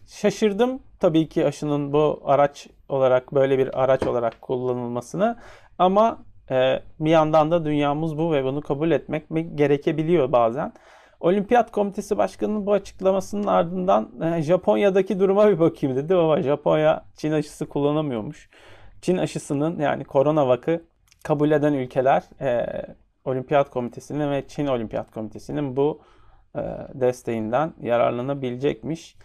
Şaşırdım 0.08 0.80
tabii 1.00 1.30
ki 1.30 1.46
aşının 1.46 1.94
bu 1.94 2.22
araç 2.26 2.68
olarak 2.90 3.34
böyle 3.34 3.58
bir 3.58 3.84
araç 3.84 4.04
olarak 4.04 4.42
kullanılmasını 4.42 5.38
ama 5.80 6.24
e, 6.52 6.80
bir 7.00 7.10
yandan 7.10 7.52
da 7.52 7.66
dünyamız 7.66 8.18
bu 8.18 8.32
ve 8.32 8.44
bunu 8.44 8.62
kabul 8.62 8.92
etmek 8.92 9.26
gerekebiliyor 9.56 10.32
bazen. 10.32 10.74
Olimpiyat 11.20 11.72
Komitesi 11.72 12.18
Başkanı'nın 12.18 12.66
bu 12.66 12.74
açıklamasının 12.74 13.48
ardından 13.48 14.10
e, 14.22 14.42
Japonya'daki 14.42 15.20
duruma 15.20 15.50
bir 15.50 15.60
bakayım 15.60 15.96
dedi 15.96 16.16
ama 16.16 16.42
Japonya 16.42 17.06
Çin 17.18 17.32
aşısı 17.32 17.70
kullanamıyormuş. 17.70 18.50
Çin 19.02 19.18
aşısının 19.18 19.80
yani 19.80 20.04
korona 20.04 20.48
vakı 20.48 20.82
kabul 21.24 21.52
eden 21.52 21.74
ülkeler 21.74 22.24
e, 22.42 22.68
Olimpiyat 23.26 23.70
Komitesi'nin 23.70 24.32
ve 24.32 24.48
Çin 24.48 24.68
Olimpiyat 24.68 25.12
Komitesi'nin 25.12 25.76
bu 25.76 26.02
e, 26.56 26.62
desteğinden 26.94 27.74
yararlanabilecekmiş 27.82 29.16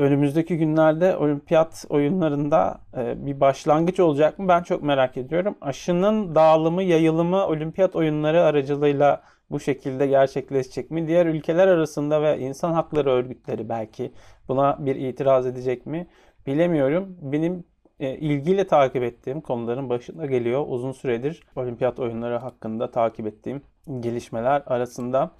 önümüzdeki 0.00 0.58
günlerde 0.58 1.16
olimpiyat 1.16 1.84
oyunlarında 1.88 2.80
e, 2.96 3.26
bir 3.26 3.40
başlangıç 3.40 4.00
olacak 4.00 4.38
mı? 4.38 4.48
Ben 4.48 4.62
çok 4.62 4.82
merak 4.82 5.16
ediyorum. 5.16 5.54
Aşının 5.60 6.34
dağılımı, 6.34 6.82
yayılımı 6.82 7.46
olimpiyat 7.46 7.96
oyunları 7.96 8.42
aracılığıyla 8.42 9.22
bu 9.50 9.60
şekilde 9.60 10.06
gerçekleşecek 10.06 10.90
mi? 10.90 11.08
Diğer 11.08 11.26
ülkeler 11.26 11.68
arasında 11.68 12.22
ve 12.22 12.38
insan 12.38 12.72
hakları 12.72 13.10
örgütleri 13.10 13.68
belki 13.68 14.12
buna 14.48 14.76
bir 14.80 14.96
itiraz 14.96 15.46
edecek 15.46 15.86
mi? 15.86 16.06
Bilemiyorum. 16.46 17.16
Benim 17.20 17.64
e, 18.00 18.14
ilgiyle 18.16 18.66
takip 18.66 19.02
ettiğim 19.02 19.40
konuların 19.40 19.88
başında 19.88 20.26
geliyor. 20.26 20.64
Uzun 20.68 20.92
süredir 20.92 21.42
olimpiyat 21.56 21.98
oyunları 21.98 22.36
hakkında 22.36 22.90
takip 22.90 23.26
ettiğim 23.26 23.62
gelişmeler 24.00 24.62
arasında. 24.66 25.30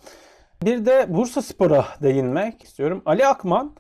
Bir 0.63 0.87
de 0.87 1.07
Bursa 1.09 1.43
Spor'a 1.43 1.85
değinmek 2.03 2.65
istiyorum. 2.65 3.03
Ali 3.07 3.27
Akman 3.27 3.73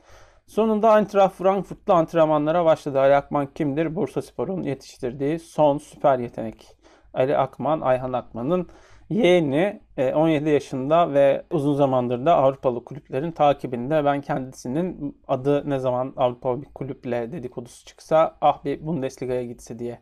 Sonunda 0.50 0.98
Eintracht 0.98 1.34
Frankfurt'la 1.34 1.94
antrenmanlara 1.94 2.64
başladı. 2.64 3.00
Ali 3.00 3.14
Akman 3.14 3.46
kimdir? 3.46 3.94
Bursa 3.94 4.22
Spor'un 4.22 4.62
yetiştirdiği 4.62 5.38
son 5.38 5.78
süper 5.78 6.18
yetenek. 6.18 6.76
Ali 7.14 7.36
Akman, 7.36 7.80
Ayhan 7.80 8.12
Akman'ın 8.12 8.68
yeğeni 9.10 9.80
17 9.98 10.48
e, 10.48 10.52
yaşında 10.52 11.14
ve 11.14 11.44
uzun 11.50 11.74
zamandır 11.74 12.26
da 12.26 12.34
Avrupalı 12.34 12.84
kulüplerin 12.84 13.32
takibinde. 13.32 14.04
Ben 14.04 14.20
kendisinin 14.20 15.16
adı 15.28 15.70
ne 15.70 15.78
zaman 15.78 16.12
Avrupalı 16.16 16.62
bir 16.62 16.68
kulüple 16.74 17.32
dedikodusu 17.32 17.86
çıksa 17.86 18.36
ah 18.40 18.64
bir 18.64 18.86
Bundesliga'ya 18.86 19.44
gitse 19.44 19.78
diye 19.78 19.98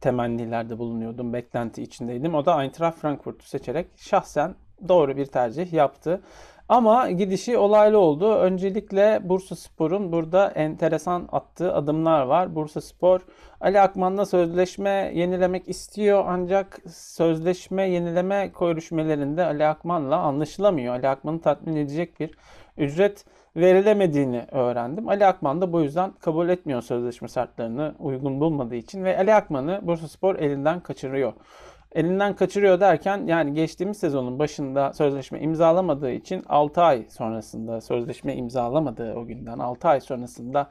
temennilerde 0.00 0.78
bulunuyordum. 0.78 1.32
Beklenti 1.32 1.82
içindeydim. 1.82 2.34
O 2.34 2.46
da 2.46 2.62
Eintracht 2.62 2.98
Frankfurt'u 2.98 3.46
seçerek 3.46 3.86
şahsen 3.96 4.54
doğru 4.88 5.16
bir 5.16 5.26
tercih 5.26 5.72
yaptı. 5.72 6.22
Ama 6.68 7.10
gidişi 7.10 7.58
olaylı 7.58 7.98
oldu. 7.98 8.34
Öncelikle 8.34 9.20
Bursa 9.24 9.56
Spor'un 9.56 10.12
burada 10.12 10.50
enteresan 10.50 11.28
attığı 11.32 11.74
adımlar 11.74 12.22
var. 12.22 12.54
Bursa 12.54 12.80
Spor 12.80 13.20
Ali 13.60 13.80
Akman'la 13.80 14.26
sözleşme 14.26 15.12
yenilemek 15.14 15.68
istiyor 15.68 16.24
ancak 16.26 16.80
sözleşme 16.90 17.88
yenileme 17.90 18.52
görüşmelerinde 18.60 19.44
Ali 19.44 19.66
Akman'la 19.66 20.16
anlaşılamıyor. 20.16 20.94
Ali 20.94 21.08
Akman'ı 21.08 21.40
tatmin 21.40 21.76
edecek 21.76 22.20
bir 22.20 22.30
ücret 22.76 23.24
verilemediğini 23.56 24.46
öğrendim. 24.50 25.08
Ali 25.08 25.26
Akman 25.26 25.60
da 25.60 25.72
bu 25.72 25.80
yüzden 25.80 26.12
kabul 26.12 26.48
etmiyor 26.48 26.82
sözleşme 26.82 27.28
şartlarını 27.28 27.94
uygun 27.98 28.40
bulmadığı 28.40 28.74
için 28.76 29.04
ve 29.04 29.18
Ali 29.18 29.34
Akman'ı 29.34 29.80
Bursa 29.82 30.08
Spor 30.08 30.36
elinden 30.36 30.80
kaçırıyor 30.80 31.32
elinden 31.94 32.36
kaçırıyor 32.36 32.80
derken 32.80 33.26
yani 33.26 33.54
geçtiğimiz 33.54 33.98
sezonun 33.98 34.38
başında 34.38 34.92
sözleşme 34.92 35.40
imzalamadığı 35.40 36.10
için 36.10 36.42
6 36.46 36.82
ay 36.82 37.06
sonrasında 37.10 37.80
sözleşme 37.80 38.36
imzalamadığı 38.36 39.14
o 39.14 39.26
günden 39.26 39.58
6 39.58 39.88
ay 39.88 40.00
sonrasında 40.00 40.70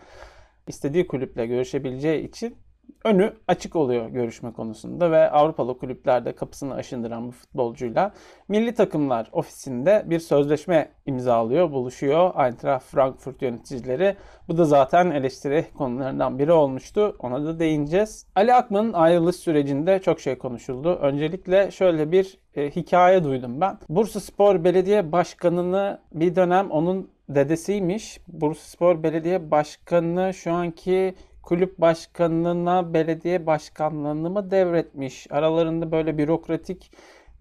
istediği 0.67 1.07
kulüple 1.07 1.45
görüşebileceği 1.45 2.27
için 2.27 2.57
önü 3.03 3.33
açık 3.47 3.75
oluyor 3.75 4.09
görüşme 4.09 4.51
konusunda 4.51 5.11
ve 5.11 5.31
Avrupalı 5.31 5.77
kulüplerde 5.77 6.31
kapısını 6.31 6.73
aşındıran 6.73 7.27
bu 7.27 7.31
futbolcuyla 7.31 8.13
milli 8.47 8.73
takımlar 8.73 9.29
ofisinde 9.31 10.03
bir 10.05 10.19
sözleşme 10.19 10.89
imzalıyor, 11.05 11.71
buluşuyor 11.71 12.45
Eintracht 12.45 12.85
Frankfurt 12.85 13.41
yöneticileri. 13.41 14.15
Bu 14.47 14.57
da 14.57 14.65
zaten 14.65 15.11
eleştiri 15.11 15.65
konularından 15.77 16.39
biri 16.39 16.51
olmuştu. 16.51 17.15
Ona 17.19 17.45
da 17.45 17.59
değineceğiz. 17.59 18.27
Ali 18.35 18.53
Akman'ın 18.53 18.93
ayrılış 18.93 19.35
sürecinde 19.35 19.99
çok 19.99 20.19
şey 20.19 20.37
konuşuldu. 20.37 20.95
Öncelikle 20.95 21.71
şöyle 21.71 22.11
bir 22.11 22.37
e, 22.55 22.69
hikaye 22.69 23.23
duydum 23.23 23.61
ben. 23.61 23.77
Bursa 23.89 24.19
Spor 24.19 24.63
Belediye 24.63 25.11
Başkanı'nı 25.11 25.99
bir 26.13 26.35
dönem 26.35 26.71
onun 26.71 27.09
dedesiymiş. 27.29 28.19
Bursa 28.27 28.61
Spor 28.61 29.03
Belediye 29.03 29.51
Başkanı 29.51 30.33
şu 30.33 30.53
anki 30.53 31.15
kulüp 31.43 31.77
başkanına 31.77 32.93
belediye 32.93 33.45
başkanlığını 33.45 34.29
mı 34.29 34.51
devretmiş? 34.51 35.27
Aralarında 35.29 35.91
böyle 35.91 36.17
bürokratik 36.17 36.91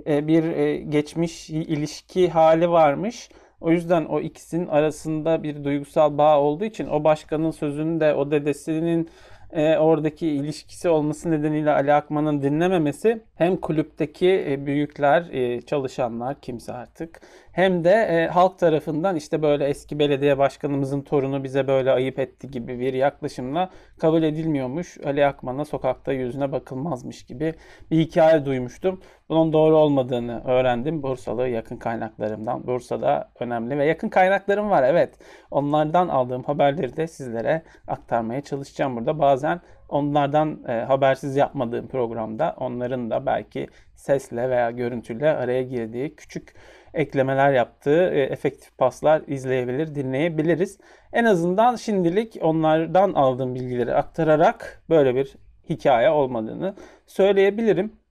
e, 0.06 0.28
bir 0.28 0.44
e, 0.44 0.76
geçmiş 0.76 1.50
ilişki 1.50 2.28
hali 2.30 2.70
varmış. 2.70 3.28
O 3.60 3.70
yüzden 3.70 4.04
o 4.04 4.20
ikisinin 4.20 4.66
arasında 4.66 5.42
bir 5.42 5.64
duygusal 5.64 6.18
bağ 6.18 6.40
olduğu 6.40 6.64
için 6.64 6.88
o 6.88 7.04
başkanın 7.04 7.50
sözünü 7.50 8.00
de 8.00 8.14
o 8.14 8.30
dedesinin 8.30 9.08
e, 9.52 9.78
oradaki 9.78 10.28
ilişkisi 10.28 10.88
olması 10.88 11.30
nedeniyle 11.30 11.70
Ali 11.70 11.92
Akman'ın 11.92 12.42
dinlememesi 12.42 13.22
hem 13.34 13.56
kulüpteki 13.56 14.44
e, 14.48 14.66
büyükler, 14.66 15.28
e, 15.32 15.60
çalışanlar 15.60 16.40
kimse 16.40 16.72
artık 16.72 17.20
hem 17.52 17.84
de 17.84 17.90
e, 17.90 18.26
halk 18.26 18.58
tarafından 18.58 19.16
işte 19.16 19.42
böyle 19.42 19.64
eski 19.64 19.98
belediye 19.98 20.38
başkanımızın 20.38 21.02
torunu 21.02 21.44
bize 21.44 21.68
böyle 21.68 21.90
ayıp 21.90 22.18
etti 22.18 22.50
gibi 22.50 22.80
bir 22.80 22.94
yaklaşımla 22.94 23.70
kabul 23.98 24.22
edilmiyormuş. 24.22 24.98
Ali 25.04 25.26
Akman'a 25.26 25.64
sokakta 25.64 26.12
yüzüne 26.12 26.52
bakılmazmış 26.52 27.22
gibi 27.22 27.54
bir 27.90 27.98
hikaye 27.98 28.46
duymuştum. 28.46 29.00
Bunun 29.32 29.52
doğru 29.52 29.76
olmadığını 29.76 30.42
öğrendim 30.44 31.02
Bursalı 31.02 31.48
yakın 31.48 31.76
kaynaklarımdan. 31.76 32.66
Bursa'da 32.66 33.30
önemli 33.40 33.78
ve 33.78 33.84
yakın 33.84 34.08
kaynaklarım 34.08 34.70
var 34.70 34.82
evet. 34.82 35.18
Onlardan 35.50 36.08
aldığım 36.08 36.42
haberleri 36.42 36.96
de 36.96 37.06
sizlere 37.06 37.62
aktarmaya 37.88 38.40
çalışacağım 38.40 38.96
burada. 38.96 39.18
Bazen 39.18 39.60
onlardan 39.88 40.64
e, 40.68 40.72
habersiz 40.72 41.36
yapmadığım 41.36 41.88
programda 41.88 42.56
onların 42.58 43.10
da 43.10 43.26
belki 43.26 43.68
sesle 43.94 44.50
veya 44.50 44.70
görüntüyle 44.70 45.30
araya 45.30 45.62
girdiği 45.62 46.16
küçük 46.16 46.54
eklemeler 46.94 47.52
yaptığı 47.52 48.10
e, 48.10 48.22
efektif 48.22 48.78
paslar 48.78 49.22
izleyebilir, 49.26 49.94
dinleyebiliriz. 49.94 50.78
En 51.12 51.24
azından 51.24 51.76
şimdilik 51.76 52.38
onlardan 52.40 53.12
aldığım 53.12 53.54
bilgileri 53.54 53.94
aktararak 53.94 54.82
böyle 54.90 55.14
bir 55.14 55.36
hikaye 55.68 56.10
olmadığını 56.10 56.74
söyleyebilirim. 57.06 58.01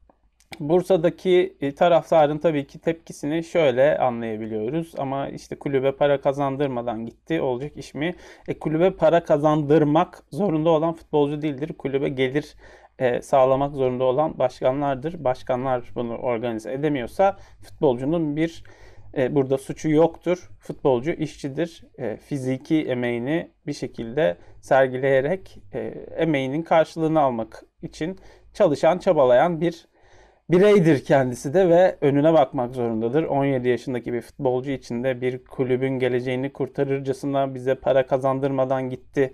Bursa'daki 0.61 1.57
e, 1.61 1.75
taraftarın 1.75 2.37
tabii 2.37 2.67
ki 2.67 2.79
tepkisini 2.79 3.43
şöyle 3.43 3.97
anlayabiliyoruz. 3.97 4.93
Ama 4.97 5.29
işte 5.29 5.59
kulübe 5.59 5.91
para 5.91 6.21
kazandırmadan 6.21 7.05
gitti. 7.05 7.41
Olacak 7.41 7.77
iş 7.77 7.93
mi? 7.93 8.15
E, 8.47 8.59
kulübe 8.59 8.91
para 8.91 9.23
kazandırmak 9.23 10.23
zorunda 10.31 10.69
olan 10.69 10.93
futbolcu 10.93 11.41
değildir. 11.41 11.73
Kulübe 11.77 12.09
gelir 12.09 12.55
e, 12.99 13.21
sağlamak 13.21 13.75
zorunda 13.75 14.03
olan 14.03 14.39
başkanlardır. 14.39 15.23
Başkanlar 15.23 15.91
bunu 15.95 16.17
organize 16.17 16.73
edemiyorsa 16.73 17.37
futbolcunun 17.61 18.35
bir 18.35 18.63
e, 19.17 19.35
burada 19.35 19.57
suçu 19.57 19.89
yoktur. 19.89 20.49
Futbolcu 20.59 21.11
işçidir. 21.11 21.83
E, 21.97 22.17
fiziki 22.17 22.81
emeğini 22.81 23.51
bir 23.67 23.73
şekilde 23.73 24.37
sergileyerek 24.61 25.57
e, 25.73 25.79
emeğinin 26.17 26.61
karşılığını 26.61 27.19
almak 27.19 27.63
için 27.81 28.19
çalışan, 28.53 28.97
çabalayan 28.97 29.61
bir 29.61 29.90
bireydir 30.51 31.03
kendisi 31.05 31.53
de 31.53 31.69
ve 31.69 31.97
önüne 32.01 32.33
bakmak 32.33 32.75
zorundadır. 32.75 33.23
17 33.23 33.69
yaşındaki 33.69 34.13
bir 34.13 34.21
futbolcu 34.21 34.71
için 34.71 35.03
de 35.03 35.21
bir 35.21 35.45
kulübün 35.45 35.99
geleceğini 35.99 36.53
kurtarırcasına 36.53 37.55
bize 37.55 37.75
para 37.75 38.05
kazandırmadan 38.05 38.89
gitti 38.89 39.33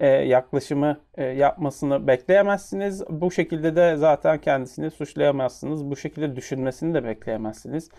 e, 0.00 0.06
yaklaşımı 0.08 1.00
e, 1.14 1.24
yapmasını 1.24 2.06
bekleyemezsiniz. 2.06 3.04
Bu 3.10 3.30
şekilde 3.30 3.76
de 3.76 3.96
zaten 3.96 4.38
kendisini 4.38 4.90
suçlayamazsınız. 4.90 5.90
Bu 5.90 5.96
şekilde 5.96 6.36
düşünmesini 6.36 6.94
de 6.94 7.04
bekleyemezsiniz. 7.04 7.90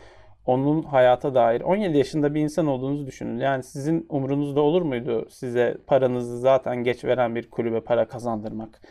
Onun 0.46 0.84
hayata 0.84 1.36
dair 1.36 1.62
17 1.62 1.98
yaşında 1.98 2.36
bir 2.36 2.42
insan 2.42 2.68
olduğunuzu 2.68 3.08
düşünün. 3.08 3.40
Yani 3.40 3.64
sizin 3.64 4.06
umrunuzda 4.10 4.62
olur 4.62 4.82
muydu 4.82 5.28
size 5.30 5.78
paranızı 5.88 6.40
zaten 6.40 6.84
geç 6.84 7.06
veren 7.06 7.36
bir 7.36 7.50
kulübe 7.50 7.82
para 7.82 8.08
kazandırmak? 8.08 8.82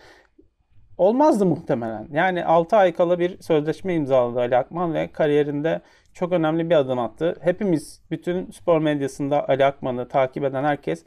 Olmazdı 0.99 1.47
muhtemelen. 1.47 2.09
Yani 2.13 2.45
6 2.45 2.77
ay 2.77 2.93
kala 2.93 3.19
bir 3.19 3.43
sözleşme 3.43 3.95
imzaladı 3.95 4.41
Ali 4.41 4.57
Akman 4.57 4.95
ve 4.95 5.13
kariyerinde 5.13 5.81
çok 6.13 6.33
önemli 6.33 6.71
bir 6.71 6.75
adım 6.75 6.99
attı. 6.99 7.37
Hepimiz 7.41 8.01
bütün 8.11 8.51
spor 8.51 8.81
medyasında 8.81 9.49
Ali 9.49 9.65
Akman'ı 9.65 10.09
takip 10.09 10.45
eden 10.45 10.65
herkes 10.65 11.05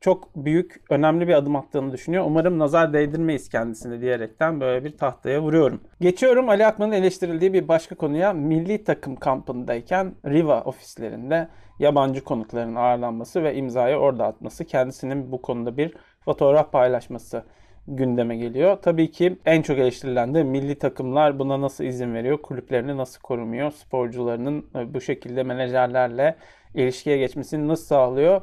çok 0.00 0.36
büyük, 0.36 0.82
önemli 0.90 1.28
bir 1.28 1.34
adım 1.34 1.56
attığını 1.56 1.92
düşünüyor. 1.92 2.24
Umarım 2.26 2.58
nazar 2.58 2.92
değdirmeyiz 2.92 3.48
kendisine 3.48 4.00
diyerekten 4.00 4.60
böyle 4.60 4.84
bir 4.84 4.96
tahtaya 4.96 5.42
vuruyorum. 5.42 5.80
Geçiyorum 6.00 6.48
Ali 6.48 6.66
Akman'ın 6.66 6.92
eleştirildiği 6.92 7.52
bir 7.52 7.68
başka 7.68 7.94
konuya. 7.94 8.32
Milli 8.32 8.84
takım 8.84 9.16
kampındayken 9.16 10.14
Riva 10.26 10.60
ofislerinde 10.60 11.48
yabancı 11.78 12.24
konukların 12.24 12.74
ağırlanması 12.74 13.42
ve 13.42 13.54
imzayı 13.54 13.96
orada 13.96 14.26
atması. 14.26 14.64
Kendisinin 14.64 15.32
bu 15.32 15.42
konuda 15.42 15.76
bir 15.76 15.94
fotoğraf 16.24 16.72
paylaşması 16.72 17.44
gündeme 17.88 18.36
geliyor. 18.36 18.78
Tabii 18.82 19.10
ki 19.10 19.36
en 19.46 19.62
çok 19.62 19.78
eleştirilen 19.78 20.34
de 20.34 20.42
milli 20.42 20.74
takımlar 20.78 21.38
buna 21.38 21.60
nasıl 21.60 21.84
izin 21.84 22.14
veriyor, 22.14 22.38
kulüplerini 22.42 22.96
nasıl 22.96 23.20
korumuyor, 23.20 23.70
sporcularının 23.70 24.66
bu 24.94 25.00
şekilde 25.00 25.42
menajerlerle 25.42 26.36
ilişkiye 26.74 27.18
geçmesini 27.18 27.68
nasıl 27.68 27.84
sağlıyor? 27.84 28.40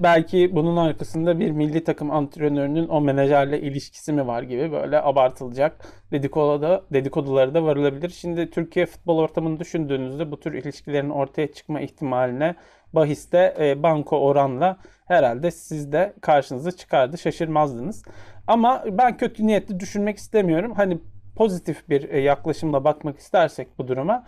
Belki 0.00 0.56
bunun 0.56 0.76
arkasında 0.76 1.38
bir 1.38 1.50
milli 1.50 1.84
takım 1.84 2.10
antrenörünün 2.10 2.88
o 2.88 3.00
menajerle 3.00 3.60
ilişkisi 3.60 4.12
mi 4.12 4.26
var 4.26 4.42
gibi 4.42 4.72
böyle 4.72 5.02
abartılacak 5.02 5.86
dedikodu, 6.12 6.86
dedikoduları 6.92 7.54
da 7.54 7.64
varılabilir. 7.64 8.10
Şimdi 8.10 8.50
Türkiye 8.50 8.86
futbol 8.86 9.18
ortamını 9.18 9.60
düşündüğünüzde 9.60 10.30
bu 10.30 10.40
tür 10.40 10.52
ilişkilerin 10.52 11.10
ortaya 11.10 11.52
çıkma 11.52 11.80
ihtimaline 11.80 12.54
bahiste 12.96 13.54
e, 13.60 13.82
banko 13.82 14.18
oranla 14.18 14.76
herhalde 15.06 15.50
siz 15.50 15.92
de 15.92 16.14
karşınıza 16.20 16.72
çıkardı 16.72 17.18
şaşırmazdınız. 17.18 18.02
Ama 18.46 18.84
ben 18.90 19.16
kötü 19.16 19.46
niyetli 19.46 19.80
düşünmek 19.80 20.16
istemiyorum. 20.16 20.72
Hani 20.76 20.98
pozitif 21.36 21.88
bir 21.88 22.10
e, 22.10 22.20
yaklaşımla 22.20 22.84
bakmak 22.84 23.18
istersek 23.18 23.68
bu 23.78 23.88
duruma 23.88 24.24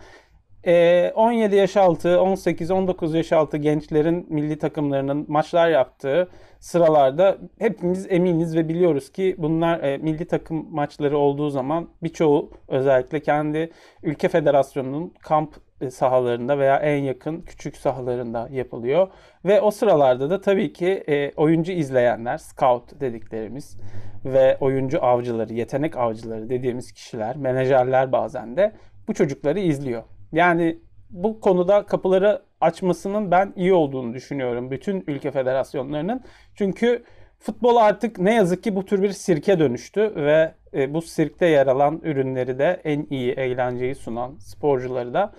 17 0.65 1.55
yaş 1.55 1.77
altı, 1.77 2.21
18, 2.21 2.71
19 2.71 3.13
yaş 3.13 3.31
altı 3.31 3.57
gençlerin 3.57 4.25
milli 4.29 4.57
takımlarının 4.57 5.25
maçlar 5.27 5.69
yaptığı 5.69 6.29
sıralarda 6.59 7.37
hepimiz 7.59 8.07
eminiz 8.09 8.55
ve 8.55 8.69
biliyoruz 8.69 9.11
ki 9.11 9.35
bunlar 9.37 9.83
e, 9.83 9.97
milli 9.97 10.27
takım 10.27 10.67
maçları 10.71 11.17
olduğu 11.17 11.49
zaman 11.49 11.89
birçoğu 12.03 12.51
özellikle 12.67 13.19
kendi 13.19 13.71
ülke 14.03 14.27
federasyonunun 14.27 15.13
kamp 15.21 15.55
e, 15.55 15.59
sahalarında 15.89 16.59
veya 16.59 16.77
en 16.77 17.03
yakın 17.03 17.41
küçük 17.41 17.77
sahalarında 17.77 18.47
yapılıyor. 18.51 19.07
Ve 19.45 19.61
o 19.61 19.71
sıralarda 19.71 20.29
da 20.29 20.41
tabii 20.41 20.73
ki 20.73 21.03
e, 21.07 21.31
oyuncu 21.35 21.71
izleyenler, 21.71 22.37
scout 22.37 23.01
dediklerimiz 23.01 23.77
ve 24.25 24.57
oyuncu 24.59 25.03
avcıları, 25.03 25.53
yetenek 25.53 25.97
avcıları 25.97 26.49
dediğimiz 26.49 26.91
kişiler, 26.91 27.37
menajerler 27.37 28.11
bazen 28.11 28.57
de 28.57 28.71
bu 29.07 29.13
çocukları 29.13 29.59
izliyor. 29.59 30.03
Yani 30.31 30.79
bu 31.09 31.39
konuda 31.39 31.85
kapıları 31.85 32.41
açmasının 32.61 33.31
ben 33.31 33.53
iyi 33.55 33.73
olduğunu 33.73 34.13
düşünüyorum 34.13 34.71
bütün 34.71 35.03
ülke 35.07 35.31
federasyonlarının. 35.31 36.21
Çünkü 36.55 37.03
futbol 37.39 37.75
artık 37.75 38.19
ne 38.19 38.35
yazık 38.35 38.63
ki 38.63 38.75
bu 38.75 38.85
tür 38.85 39.01
bir 39.01 39.11
sirke 39.11 39.59
dönüştü 39.59 40.13
ve 40.15 40.53
e, 40.73 40.93
bu 40.93 41.01
sirkte 41.01 41.45
yer 41.45 41.67
alan 41.67 42.01
ürünleri 42.03 42.59
de 42.59 42.81
en 42.83 43.07
iyi 43.09 43.31
eğlenceyi 43.31 43.95
sunan 43.95 44.35
sporcuları 44.39 45.13
da 45.13 45.33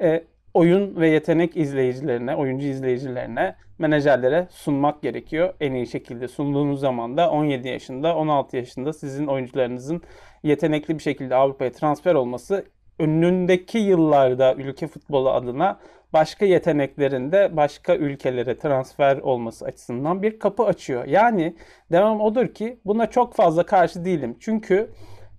e, 0.00 0.24
oyun 0.54 0.96
ve 0.96 1.08
yetenek 1.08 1.56
izleyicilerine, 1.56 2.36
oyuncu 2.36 2.66
izleyicilerine, 2.66 3.56
menajerlere 3.78 4.46
sunmak 4.50 5.02
gerekiyor. 5.02 5.54
En 5.60 5.72
iyi 5.72 5.86
şekilde 5.86 6.28
sunduğunuz 6.28 6.80
zaman 6.80 7.16
da 7.16 7.30
17 7.30 7.68
yaşında, 7.68 8.16
16 8.16 8.56
yaşında 8.56 8.92
sizin 8.92 9.26
oyuncularınızın 9.26 10.02
yetenekli 10.42 10.98
bir 10.98 11.02
şekilde 11.02 11.34
Avrupa'ya 11.34 11.72
transfer 11.72 12.14
olması 12.14 12.64
önündeki 12.98 13.78
yıllarda 13.78 14.54
ülke 14.54 14.86
futbolu 14.86 15.30
adına 15.30 15.80
başka 16.12 16.46
yeteneklerin 16.46 17.32
de 17.32 17.56
başka 17.56 17.96
ülkelere 17.96 18.58
transfer 18.58 19.16
olması 19.16 19.64
açısından 19.64 20.22
bir 20.22 20.38
kapı 20.38 20.64
açıyor. 20.64 21.04
Yani 21.04 21.56
devam 21.92 22.20
odur 22.20 22.48
ki 22.48 22.80
buna 22.84 23.10
çok 23.10 23.34
fazla 23.34 23.66
karşı 23.66 24.04
değilim. 24.04 24.36
Çünkü 24.40 24.90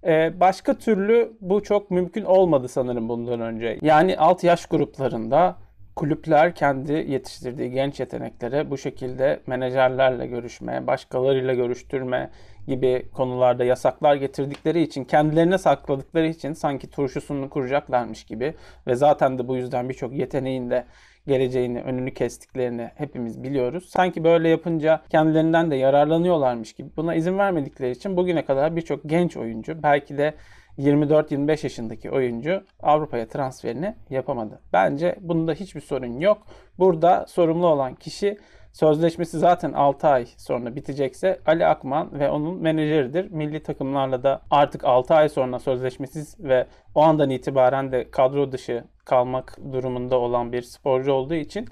e, 0.06 0.40
başka 0.40 0.74
türlü 0.78 1.34
bu 1.42 1.64
çok 1.64 1.92
mümkün 1.92 2.24
olmadı 2.24 2.68
sanırım 2.68 3.10
bundan 3.10 3.42
önce. 3.42 3.80
Yani 3.82 4.18
alt 4.18 4.44
yaş 4.44 4.66
gruplarında 4.66 5.56
kulüpler 5.96 6.56
kendi 6.56 6.94
yetiştirdiği 6.94 7.72
genç 7.72 8.00
yeteneklere 8.00 8.72
bu 8.72 8.78
şekilde 8.78 9.40
menajerlerle 9.48 10.28
görüşme, 10.28 10.88
başkalarıyla 10.88 11.54
görüştürme 11.54 12.30
gibi 12.68 13.06
konularda 13.14 13.64
yasaklar 13.64 14.16
getirdikleri 14.16 14.82
için, 14.82 15.04
kendilerine 15.04 15.58
sakladıkları 15.58 16.28
için 16.28 16.54
sanki 16.54 16.90
turşusunu 16.90 17.50
kuracaklarmış 17.50 18.24
gibi 18.24 18.54
ve 18.88 18.96
zaten 18.96 19.38
de 19.38 19.48
bu 19.48 19.56
yüzden 19.56 19.90
birçok 19.90 20.14
yeteneğin 20.14 20.70
de 20.70 20.86
geleceğini, 21.28 21.82
önünü 21.82 22.14
kestiklerini 22.14 22.92
hepimiz 22.96 23.44
biliyoruz. 23.44 23.90
Sanki 23.90 24.24
böyle 24.24 24.50
yapınca 24.50 25.02
kendilerinden 25.10 25.72
de 25.72 25.76
yararlanıyorlarmış 25.76 26.74
gibi 26.74 26.90
buna 26.98 27.16
izin 27.16 27.38
vermedikleri 27.38 27.92
için 27.92 28.18
bugüne 28.18 28.46
kadar 28.46 28.76
birçok 28.76 29.04
genç 29.06 29.38
oyuncu 29.38 29.84
belki 29.84 30.18
de 30.18 30.34
24-25 30.78 31.66
yaşındaki 31.66 32.12
oyuncu 32.12 32.64
Avrupa'ya 32.80 33.28
transferini 33.28 33.96
yapamadı. 34.10 34.60
Bence 34.74 35.16
bunda 35.22 35.54
hiçbir 35.54 35.82
sorun 35.82 36.20
yok. 36.20 36.38
Burada 36.80 37.26
sorumlu 37.28 37.68
olan 37.68 37.96
kişi 37.96 38.38
sözleşmesi 38.74 39.40
zaten 39.40 39.74
6 39.74 40.08
ay 40.08 40.26
sonra 40.38 40.76
bitecekse 40.76 41.40
Ali 41.46 41.66
Akman 41.66 42.20
ve 42.20 42.30
onun 42.30 42.62
menajeridir. 42.62 43.32
Milli 43.32 43.64
takımlarla 43.64 44.24
da 44.24 44.42
artık 44.52 44.86
6 44.86 45.14
ay 45.14 45.30
sonra 45.30 45.60
sözleşmesiz 45.60 46.40
ve 46.40 46.68
o 46.96 47.02
andan 47.02 47.30
itibaren 47.30 47.92
de 47.92 48.12
kadro 48.12 48.52
dışı 48.52 48.84
kalmak 49.06 49.58
durumunda 49.72 50.20
olan 50.20 50.52
bir 50.52 50.62
sporcu 50.62 51.12
olduğu 51.12 51.36
için 51.36 51.70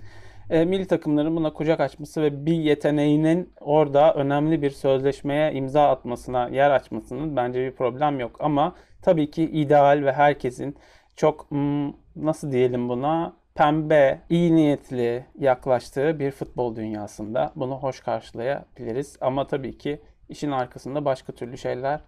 E, 0.50 0.66
milli 0.66 0.88
takımların 0.88 1.36
buna 1.36 1.54
kucak 1.54 1.80
açması 1.80 2.22
ve 2.22 2.46
bir 2.46 2.54
yeteneğinin 2.54 3.54
orada 3.62 4.14
önemli 4.14 4.62
bir 4.62 4.70
sözleşmeye 4.70 5.54
imza 5.54 5.90
atmasına 5.90 6.50
yer 6.50 6.72
açmasının 6.72 7.36
bence 7.36 7.66
bir 7.66 7.72
problem 7.72 8.20
yok. 8.20 8.36
Ama 8.40 8.76
tabii 9.02 9.32
ki 9.32 9.44
ideal 9.44 10.02
ve 10.06 10.12
herkesin 10.12 10.78
çok 11.16 11.52
hmm, 11.52 11.94
nasıl 12.16 12.52
diyelim 12.52 12.90
buna 12.90 13.34
pembe, 13.60 14.20
iyi 14.30 14.56
niyetli 14.56 15.26
yaklaştığı 15.40 16.20
bir 16.20 16.32
futbol 16.32 16.76
dünyasında 16.76 17.52
bunu 17.56 17.76
hoş 17.76 18.00
karşılayabiliriz. 18.00 19.18
Ama 19.22 19.48
tabii 19.48 19.78
ki 19.78 20.02
işin 20.30 20.52
arkasında 20.52 21.06
başka 21.06 21.34
türlü 21.34 21.58
şeyler 21.58 22.00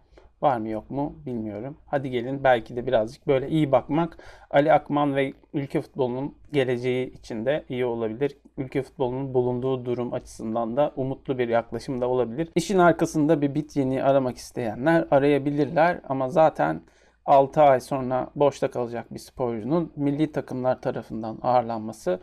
var 0.42 0.58
mı 0.58 0.70
yok 0.70 0.92
mu 0.92 1.16
bilmiyorum. 1.26 1.78
Hadi 1.86 2.10
gelin 2.10 2.44
belki 2.44 2.76
de 2.76 2.88
birazcık 2.88 3.28
böyle 3.28 3.50
iyi 3.50 3.72
bakmak 3.72 4.18
Ali 4.52 4.74
Akman 4.74 5.16
ve 5.16 5.34
ülke 5.54 5.82
futbolunun 5.82 6.36
geleceği 6.54 7.14
için 7.14 7.46
de 7.46 7.64
iyi 7.70 7.86
olabilir. 7.86 8.38
Ülke 8.58 8.82
futbolunun 8.82 9.34
bulunduğu 9.34 9.86
durum 9.86 10.14
açısından 10.14 10.78
da 10.78 10.92
umutlu 10.96 11.38
bir 11.38 11.50
yaklaşım 11.50 12.02
da 12.02 12.08
olabilir. 12.08 12.50
İşin 12.56 12.78
arkasında 12.78 13.42
bir 13.42 13.56
bit 13.56 13.76
yeni 13.76 14.04
aramak 14.04 14.38
isteyenler 14.38 15.08
arayabilirler 15.12 16.00
ama 16.10 16.30
zaten 16.30 16.82
6 17.26 17.62
ay 17.62 17.80
sonra 17.82 18.30
boşta 18.36 18.72
kalacak 18.72 19.14
bir 19.14 19.20
sporcunun 19.20 19.94
milli 19.96 20.32
takımlar 20.32 20.82
tarafından 20.82 21.40
ağırlanması 21.42 22.20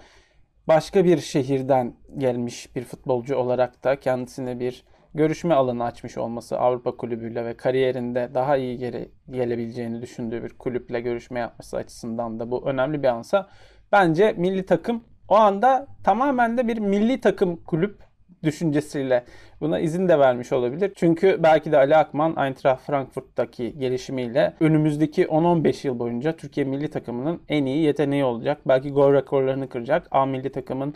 başka 0.68 1.04
bir 1.04 1.18
şehirden 1.18 1.94
gelmiş 2.18 2.76
bir 2.76 2.84
futbolcu 2.84 3.36
olarak 3.36 3.84
da 3.84 4.00
kendisine 4.00 4.60
bir 4.60 4.84
görüşme 5.14 5.54
alanı 5.54 5.84
açmış 5.84 6.18
olması 6.18 6.58
Avrupa 6.58 6.96
kulübüyle 6.96 7.44
ve 7.44 7.56
kariyerinde 7.56 8.30
daha 8.34 8.56
iyi 8.56 8.78
gele, 8.78 9.08
gelebileceğini 9.30 10.02
düşündüğü 10.02 10.42
bir 10.42 10.58
kulüple 10.58 11.00
görüşme 11.00 11.40
yapması 11.40 11.76
açısından 11.76 12.40
da 12.40 12.50
bu 12.50 12.68
önemli 12.68 13.02
bir 13.02 13.08
ansa. 13.08 13.48
Bence 13.92 14.34
milli 14.36 14.66
takım 14.66 15.04
o 15.28 15.34
anda 15.34 15.86
tamamen 16.04 16.58
de 16.58 16.68
bir 16.68 16.78
milli 16.78 17.20
takım 17.20 17.56
kulüp 17.56 18.07
düşüncesiyle 18.42 19.24
buna 19.60 19.78
izin 19.78 20.08
de 20.08 20.18
vermiş 20.18 20.52
olabilir. 20.52 20.92
Çünkü 20.96 21.38
belki 21.42 21.72
de 21.72 21.76
Ali 21.76 21.96
Akman 21.96 22.36
Eintracht 22.46 22.86
Frankfurt'taki 22.86 23.78
gelişimiyle 23.78 24.54
önümüzdeki 24.60 25.24
10-15 25.24 25.86
yıl 25.86 25.98
boyunca 25.98 26.36
Türkiye 26.36 26.66
milli 26.66 26.90
takımının 26.90 27.42
en 27.48 27.64
iyi 27.64 27.84
yeteneği 27.84 28.24
olacak. 28.24 28.60
Belki 28.68 28.90
gol 28.90 29.12
rekorlarını 29.12 29.68
kıracak. 29.68 30.08
A 30.10 30.26
milli 30.26 30.52
takımın 30.52 30.94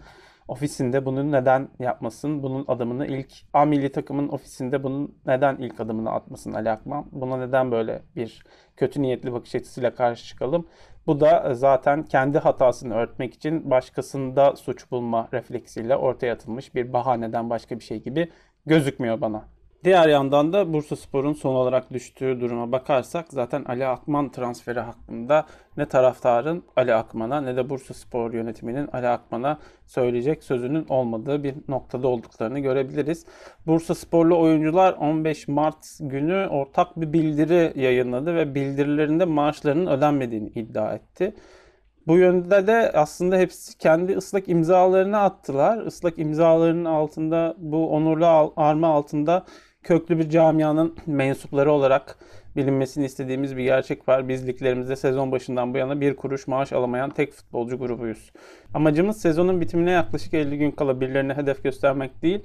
ofisinde 0.48 1.04
bunu 1.04 1.32
neden 1.32 1.68
yapmasın? 1.78 2.42
Bunun 2.42 2.64
adımını 2.68 3.06
ilk 3.06 3.32
A 3.52 3.64
milli 3.64 3.92
takımın 3.92 4.28
ofisinde 4.28 4.82
bunun 4.82 5.14
neden 5.26 5.56
ilk 5.56 5.80
adımını 5.80 6.10
atmasın 6.10 6.52
Ali 6.52 6.70
Akman? 6.70 7.06
Buna 7.12 7.36
neden 7.36 7.70
böyle 7.70 8.02
bir 8.16 8.44
kötü 8.76 9.02
niyetli 9.02 9.32
bakış 9.32 9.54
açısıyla 9.54 9.94
karşı 9.94 10.24
çıkalım? 10.26 10.66
Bu 11.06 11.20
da 11.20 11.54
zaten 11.54 12.02
kendi 12.02 12.38
hatasını 12.38 12.94
örtmek 12.94 13.34
için 13.34 13.70
başkasında 13.70 14.56
suç 14.56 14.90
bulma 14.90 15.28
refleksiyle 15.32 15.96
ortaya 15.96 16.34
atılmış 16.34 16.74
bir 16.74 16.92
bahaneden 16.92 17.50
başka 17.50 17.78
bir 17.78 17.84
şey 17.84 18.02
gibi 18.02 18.32
gözükmüyor 18.66 19.20
bana. 19.20 19.48
Diğer 19.84 20.08
yandan 20.08 20.52
da 20.52 20.72
Bursa 20.72 20.96
Spor'un 20.96 21.32
son 21.32 21.54
olarak 21.54 21.92
düştüğü 21.92 22.40
duruma 22.40 22.72
bakarsak 22.72 23.26
zaten 23.28 23.64
Ali 23.64 23.86
Akman 23.86 24.32
transferi 24.32 24.80
hakkında 24.80 25.46
ne 25.76 25.86
taraftarın 25.86 26.64
Ali 26.76 26.94
Akman'a 26.94 27.40
ne 27.40 27.56
de 27.56 27.70
Bursa 27.70 27.94
Spor 27.94 28.32
yönetiminin 28.32 28.88
Ali 28.92 29.08
Akman'a 29.08 29.58
söyleyecek 29.86 30.44
sözünün 30.44 30.86
olmadığı 30.88 31.44
bir 31.44 31.54
noktada 31.68 32.08
olduklarını 32.08 32.58
görebiliriz. 32.58 33.26
Bursa 33.66 33.94
Sporlu 33.94 34.40
oyuncular 34.40 34.92
15 34.92 35.48
Mart 35.48 35.86
günü 36.00 36.46
ortak 36.46 37.00
bir 37.00 37.12
bildiri 37.12 37.80
yayınladı 37.80 38.34
ve 38.34 38.54
bildirilerinde 38.54 39.24
maaşlarının 39.24 39.86
ödenmediğini 39.86 40.48
iddia 40.48 40.94
etti. 40.94 41.34
Bu 42.06 42.16
yönde 42.16 42.66
de 42.66 42.92
aslında 42.94 43.36
hepsi 43.36 43.78
kendi 43.78 44.16
ıslak 44.16 44.48
imzalarını 44.48 45.18
attılar. 45.18 45.86
Islak 45.86 46.18
imzalarının 46.18 46.84
altında 46.84 47.54
bu 47.58 47.90
onurlu 47.90 48.52
arma 48.56 48.88
altında 48.88 49.44
köklü 49.82 50.18
bir 50.18 50.30
camianın 50.30 50.96
mensupları 51.06 51.72
olarak 51.72 52.18
bilinmesini 52.56 53.04
istediğimiz 53.04 53.56
bir 53.56 53.64
gerçek 53.64 54.08
var. 54.08 54.28
Biz 54.28 54.46
liglerimizde 54.46 54.96
sezon 54.96 55.32
başından 55.32 55.74
bu 55.74 55.78
yana 55.78 56.00
bir 56.00 56.16
kuruş 56.16 56.46
maaş 56.46 56.72
alamayan 56.72 57.10
tek 57.10 57.32
futbolcu 57.32 57.78
grubuyuz. 57.78 58.32
Amacımız 58.74 59.20
sezonun 59.20 59.60
bitimine 59.60 59.90
yaklaşık 59.90 60.34
50 60.34 60.58
gün 60.58 60.70
kala 60.70 61.00
birilerine 61.00 61.34
hedef 61.34 61.64
göstermek 61.64 62.22
değil, 62.22 62.40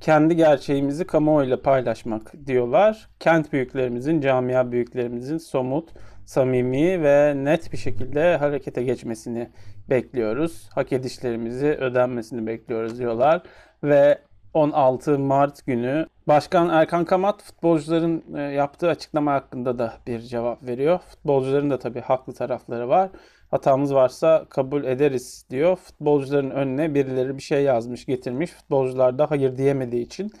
kendi 0.00 0.36
gerçeğimizi 0.36 1.06
kamuoyuyla 1.06 1.62
paylaşmak 1.62 2.46
diyorlar. 2.46 3.08
Kent 3.20 3.52
büyüklerimizin, 3.52 4.20
camia 4.20 4.72
büyüklerimizin 4.72 5.38
somut, 5.38 5.88
samimi 6.24 7.02
ve 7.02 7.34
net 7.36 7.72
bir 7.72 7.78
şekilde 7.78 8.36
harekete 8.36 8.82
geçmesini 8.82 9.50
bekliyoruz. 9.90 10.68
Hak 10.74 10.92
edişlerimizi 10.92 11.66
ödenmesini 11.66 12.46
bekliyoruz 12.46 12.98
diyorlar. 12.98 13.42
Ve 13.84 14.18
16 14.54 15.18
Mart 15.18 15.66
günü 15.66 16.06
Başkan 16.28 16.68
Erkan 16.68 17.04
Kamat 17.04 17.42
futbolcuların 17.42 18.24
e, 18.36 18.40
yaptığı 18.40 18.88
açıklama 18.88 19.32
hakkında 19.32 19.78
da 19.78 19.92
bir 20.06 20.20
cevap 20.20 20.62
veriyor. 20.62 20.98
Futbolcuların 20.98 21.70
da 21.70 21.78
tabii 21.78 22.00
haklı 22.00 22.32
tarafları 22.32 22.88
var. 22.88 23.10
Hatamız 23.50 23.94
varsa 23.94 24.44
kabul 24.48 24.84
ederiz 24.84 25.46
diyor. 25.50 25.76
Futbolcuların 25.76 26.50
önüne 26.50 26.94
birileri 26.94 27.36
bir 27.36 27.42
şey 27.42 27.62
yazmış, 27.62 28.06
getirmiş. 28.06 28.50
Futbolcular 28.50 29.18
da 29.18 29.30
hayır 29.30 29.56
diyemediği 29.56 30.04
için 30.04 30.32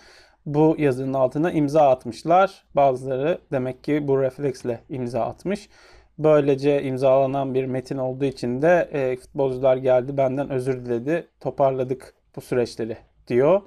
bu 0.46 0.74
yazının 0.78 1.14
altına 1.14 1.50
imza 1.50 1.90
atmışlar. 1.90 2.64
Bazıları 2.76 3.38
demek 3.52 3.84
ki 3.84 4.08
bu 4.08 4.22
refleksle 4.22 4.80
imza 4.88 5.20
atmış. 5.20 5.68
Böylece 6.18 6.82
imzalanan 6.82 7.54
bir 7.54 7.64
metin 7.64 7.98
olduğu 7.98 8.24
için 8.24 8.62
de 8.62 8.88
e, 8.92 9.16
futbolcular 9.16 9.76
geldi 9.76 10.16
benden 10.16 10.50
özür 10.50 10.84
diledi. 10.84 11.28
Toparladık 11.40 12.14
bu 12.36 12.40
süreçleri 12.40 12.96
diyor. 13.28 13.62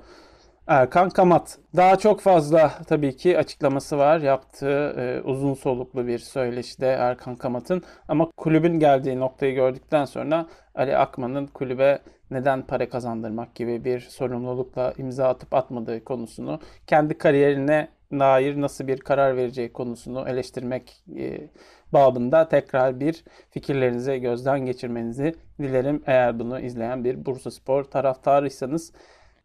Erkan 0.68 1.10
Kamat. 1.10 1.58
Daha 1.76 1.98
çok 1.98 2.22
fazla 2.22 2.74
tabii 2.88 3.16
ki 3.16 3.38
açıklaması 3.38 3.98
var. 3.98 4.20
Yaptığı 4.20 4.96
e, 4.98 5.22
uzun 5.22 5.54
soluklu 5.54 6.08
bir 6.08 6.20
söyleşide 6.20 6.88
Erkan 6.88 7.36
Kamat'ın. 7.36 7.84
Ama 8.08 8.32
kulübün 8.38 8.80
geldiği 8.80 9.20
noktayı 9.20 9.56
gördükten 9.56 10.06
sonra 10.06 10.46
Ali 10.76 10.98
Akman'ın 10.98 11.48
kulübe 11.48 12.00
neden 12.32 12.62
para 12.62 12.90
kazandırmak 12.90 13.56
gibi 13.56 13.86
bir 13.86 14.00
sorumlulukla 14.00 14.94
imza 14.98 15.28
atıp 15.28 15.54
atmadığı 15.54 16.04
konusunu, 16.04 16.60
kendi 16.88 17.18
kariyerine 17.18 17.88
dair 18.12 18.62
nasıl 18.62 18.88
bir 18.88 19.00
karar 19.00 19.38
vereceği 19.38 19.74
konusunu 19.74 20.30
eleştirmek 20.30 21.04
e, 21.18 21.48
babında 21.94 22.48
tekrar 22.48 23.00
bir 23.00 23.24
fikirlerinizi 23.50 24.20
gözden 24.20 24.66
geçirmenizi 24.66 25.36
dilerim. 25.60 26.04
Eğer 26.06 26.40
bunu 26.40 26.60
izleyen 26.60 27.04
bir 27.04 27.26
Bursa 27.26 27.52
Spor 27.52 27.84
taraftarıysanız 27.84 28.94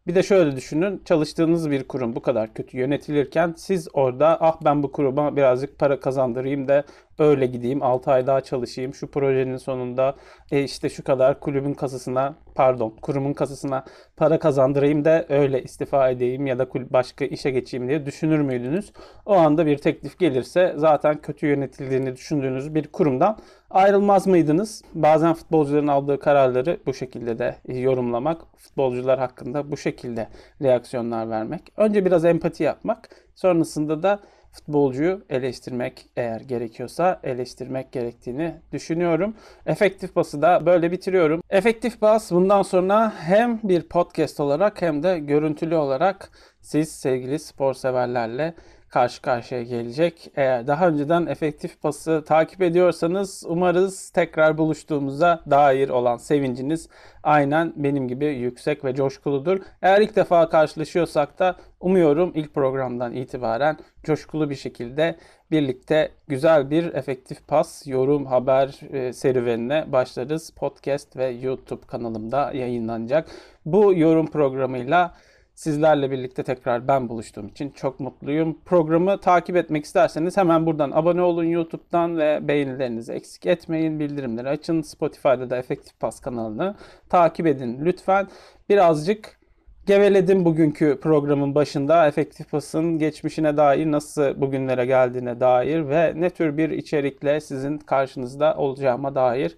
bir 0.09 0.15
de 0.15 0.23
şöyle 0.23 0.55
düşünün. 0.55 1.01
Çalıştığınız 1.05 1.71
bir 1.71 1.83
kurum 1.83 2.15
bu 2.15 2.21
kadar 2.21 2.53
kötü 2.53 2.77
yönetilirken 2.77 3.53
siz 3.57 3.87
orada 3.93 4.37
ah 4.41 4.57
ben 4.65 4.83
bu 4.83 4.91
kuruma 4.91 5.35
birazcık 5.35 5.79
para 5.79 5.99
kazandırayım 5.99 6.67
da 6.67 6.83
öyle 7.19 7.45
gideyim 7.45 7.83
6 7.83 8.11
ay 8.11 8.27
daha 8.27 8.41
çalışayım. 8.41 8.93
Şu 8.93 9.11
projenin 9.11 9.57
sonunda 9.57 10.15
e, 10.51 10.63
işte 10.63 10.89
şu 10.89 11.03
kadar 11.03 11.39
kulübün 11.39 11.73
kasasına 11.73 12.35
pardon 12.55 12.93
kurumun 13.01 13.33
kasasına 13.33 13.85
para 14.17 14.39
kazandırayım 14.39 15.05
da 15.05 15.25
öyle 15.29 15.63
istifa 15.63 16.09
edeyim 16.09 16.47
ya 16.47 16.59
da 16.59 16.67
başka 16.73 17.25
işe 17.25 17.51
geçeyim 17.51 17.87
diye 17.87 18.05
düşünür 18.05 18.39
müydünüz? 18.39 18.93
O 19.25 19.33
anda 19.33 19.65
bir 19.65 19.77
teklif 19.77 20.19
gelirse 20.19 20.73
zaten 20.77 21.21
kötü 21.21 21.47
yönetildiğini 21.47 22.15
düşündüğünüz 22.15 22.75
bir 22.75 22.87
kurumdan 22.87 23.37
ayrılmaz 23.69 24.27
mıydınız? 24.27 24.81
Bazen 24.93 25.33
futbolcuların 25.33 25.87
aldığı 25.87 26.19
kararları 26.19 26.77
bu 26.85 26.93
şekilde 26.93 27.39
de 27.39 27.55
yorumlamak, 27.67 28.41
futbolcular 28.57 29.19
hakkında 29.19 29.71
bu 29.71 29.77
şekilde 29.77 30.27
reaksiyonlar 30.61 31.29
vermek. 31.29 31.61
Önce 31.77 32.05
biraz 32.05 32.25
empati 32.25 32.63
yapmak, 32.63 33.09
sonrasında 33.35 34.03
da 34.03 34.19
futbolcuyu 34.51 35.21
eleştirmek 35.29 36.05
eğer 36.17 36.41
gerekiyorsa 36.41 37.19
eleştirmek 37.23 37.91
gerektiğini 37.91 38.55
düşünüyorum. 38.71 39.33
Efektif 39.65 40.15
bası 40.15 40.41
da 40.41 40.65
böyle 40.65 40.91
bitiriyorum. 40.91 41.41
Efektif 41.49 42.01
bas 42.01 42.31
bundan 42.31 42.61
sonra 42.61 43.13
hem 43.17 43.59
bir 43.63 43.81
podcast 43.81 44.39
olarak 44.39 44.81
hem 44.81 45.03
de 45.03 45.19
görüntülü 45.19 45.75
olarak 45.75 46.31
siz 46.61 46.91
sevgili 46.91 47.39
spor 47.39 47.73
severlerle 47.73 48.53
karşı 48.89 49.21
karşıya 49.21 49.63
gelecek. 49.63 50.31
Eğer 50.35 50.67
daha 50.67 50.87
önceden 50.87 51.25
efektif 51.25 51.81
pası 51.81 52.23
takip 52.27 52.61
ediyorsanız 52.61 53.43
umarız 53.47 54.09
tekrar 54.09 54.57
buluştuğumuza 54.57 55.43
dair 55.49 55.89
olan 55.89 56.17
sevinciniz 56.17 56.89
aynen 57.23 57.73
benim 57.75 58.07
gibi 58.07 58.25
yüksek 58.25 58.85
ve 58.85 58.95
coşkuludur. 58.95 59.59
Eğer 59.81 60.01
ilk 60.01 60.15
defa 60.15 60.49
karşılaşıyorsak 60.49 61.39
da 61.39 61.55
umuyorum 61.79 62.31
ilk 62.35 62.53
programdan 62.53 63.13
itibaren 63.13 63.77
coşkulu 64.03 64.49
bir 64.49 64.55
şekilde 64.55 65.15
birlikte 65.51 66.11
güzel 66.27 66.69
bir 66.69 66.93
efektif 66.93 67.47
pas, 67.47 67.87
yorum, 67.87 68.25
haber 68.25 68.79
e, 68.93 69.13
serüvenine 69.13 69.85
başlarız. 69.91 70.51
Podcast 70.51 71.17
ve 71.17 71.27
YouTube 71.27 71.85
kanalımda 71.87 72.51
yayınlanacak. 72.53 73.27
Bu 73.65 73.93
yorum 73.93 74.27
programıyla 74.31 75.13
Sizlerle 75.59 76.11
birlikte 76.11 76.43
tekrar 76.43 76.87
ben 76.87 77.09
buluştuğum 77.09 77.47
için 77.47 77.69
çok 77.69 77.99
mutluyum. 77.99 78.57
Programı 78.65 79.19
takip 79.19 79.55
etmek 79.55 79.85
isterseniz 79.85 80.37
hemen 80.37 80.65
buradan 80.65 80.91
abone 80.91 81.21
olun 81.21 81.43
YouTube'dan 81.43 82.17
ve 82.17 82.47
beğenilerinizi 82.47 83.13
eksik 83.13 83.45
etmeyin. 83.45 83.99
Bildirimleri 83.99 84.49
açın. 84.49 84.81
Spotify'da 84.81 85.49
da 85.49 85.57
Efektif 85.57 85.99
Pas 85.99 86.19
kanalını 86.19 86.75
takip 87.09 87.47
edin 87.47 87.85
lütfen. 87.85 88.27
Birazcık 88.69 89.39
geveledim 89.85 90.45
bugünkü 90.45 90.99
programın 91.01 91.55
başında. 91.55 92.07
Efektif 92.07 92.51
Pas'ın 92.51 92.97
geçmişine 92.97 93.57
dair 93.57 93.91
nasıl 93.91 94.41
bugünlere 94.41 94.85
geldiğine 94.85 95.39
dair 95.39 95.89
ve 95.89 96.13
ne 96.15 96.29
tür 96.29 96.57
bir 96.57 96.69
içerikle 96.69 97.41
sizin 97.41 97.77
karşınızda 97.77 98.55
olacağıma 98.57 99.15
dair 99.15 99.57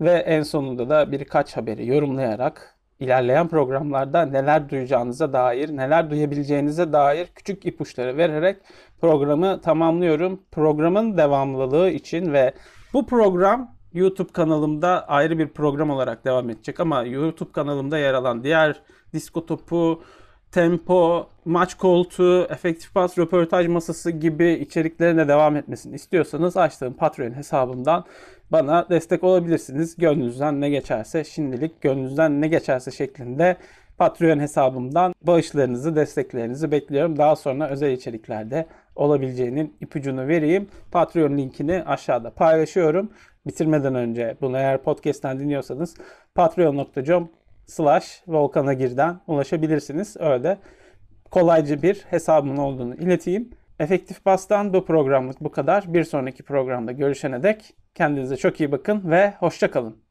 ve 0.00 0.12
en 0.12 0.42
sonunda 0.42 0.88
da 0.88 1.12
birkaç 1.12 1.56
haberi 1.56 1.86
yorumlayarak 1.86 2.75
ilerleyen 3.00 3.48
programlarda 3.48 4.26
neler 4.26 4.68
duyacağınıza 4.68 5.32
dair, 5.32 5.76
neler 5.76 6.10
duyabileceğinize 6.10 6.92
dair 6.92 7.26
küçük 7.26 7.66
ipuçları 7.66 8.16
vererek 8.16 8.56
programı 9.00 9.60
tamamlıyorum. 9.60 10.42
Programın 10.52 11.18
devamlılığı 11.18 11.90
için 11.90 12.32
ve 12.32 12.54
bu 12.92 13.06
program 13.06 13.76
YouTube 13.92 14.32
kanalımda 14.32 15.08
ayrı 15.08 15.38
bir 15.38 15.48
program 15.48 15.90
olarak 15.90 16.24
devam 16.24 16.50
edecek 16.50 16.80
ama 16.80 17.02
YouTube 17.02 17.52
kanalımda 17.52 17.98
yer 17.98 18.14
alan 18.14 18.44
diğer 18.44 18.82
disko 19.12 19.46
topu, 19.46 20.02
tempo, 20.52 21.26
maç 21.44 21.74
koltuğu, 21.74 22.44
efektif 22.44 22.94
pas, 22.94 23.18
röportaj 23.18 23.66
masası 23.66 24.10
gibi 24.10 24.50
içeriklerin 24.50 25.18
de 25.18 25.28
devam 25.28 25.56
etmesini 25.56 25.94
istiyorsanız 25.94 26.56
açtığım 26.56 26.94
Patreon 26.94 27.32
hesabımdan 27.32 28.04
bana 28.52 28.88
destek 28.90 29.24
olabilirsiniz. 29.24 29.96
Gönlünüzden 29.96 30.60
ne 30.60 30.70
geçerse 30.70 31.24
şimdilik 31.24 31.80
gönlünüzden 31.80 32.40
ne 32.40 32.48
geçerse 32.48 32.90
şeklinde 32.90 33.56
Patreon 33.98 34.38
hesabımdan 34.38 35.14
bağışlarınızı, 35.22 35.96
desteklerinizi 35.96 36.70
bekliyorum. 36.70 37.18
Daha 37.18 37.36
sonra 37.36 37.68
özel 37.68 37.92
içeriklerde 37.92 38.66
olabileceğinin 38.96 39.76
ipucunu 39.80 40.28
vereyim. 40.28 40.68
Patreon 40.90 41.38
linkini 41.38 41.82
aşağıda 41.86 42.30
paylaşıyorum. 42.30 43.10
Bitirmeden 43.46 43.94
önce 43.94 44.36
bunu 44.40 44.56
eğer 44.56 44.82
podcast'ten 44.82 45.40
dinliyorsanız 45.40 45.94
patreon.com 46.34 47.28
slash 47.66 48.22
volkanagir'den 48.26 49.20
ulaşabilirsiniz. 49.26 50.16
Öyle 50.20 50.58
kolayca 51.30 51.82
bir 51.82 51.94
hesabımın 52.10 52.56
olduğunu 52.56 52.94
ileteyim. 52.94 53.50
Efektif 53.80 54.26
Bas'tan 54.26 54.74
bu 54.74 54.84
programlık 54.84 55.40
bu 55.40 55.50
kadar. 55.50 55.94
Bir 55.94 56.04
sonraki 56.04 56.42
programda 56.42 56.92
görüşene 56.92 57.42
dek 57.42 57.74
kendinize 57.94 58.36
çok 58.36 58.60
iyi 58.60 58.72
bakın 58.72 59.10
ve 59.10 59.34
hoşça 59.38 59.70
kalın. 59.70 60.05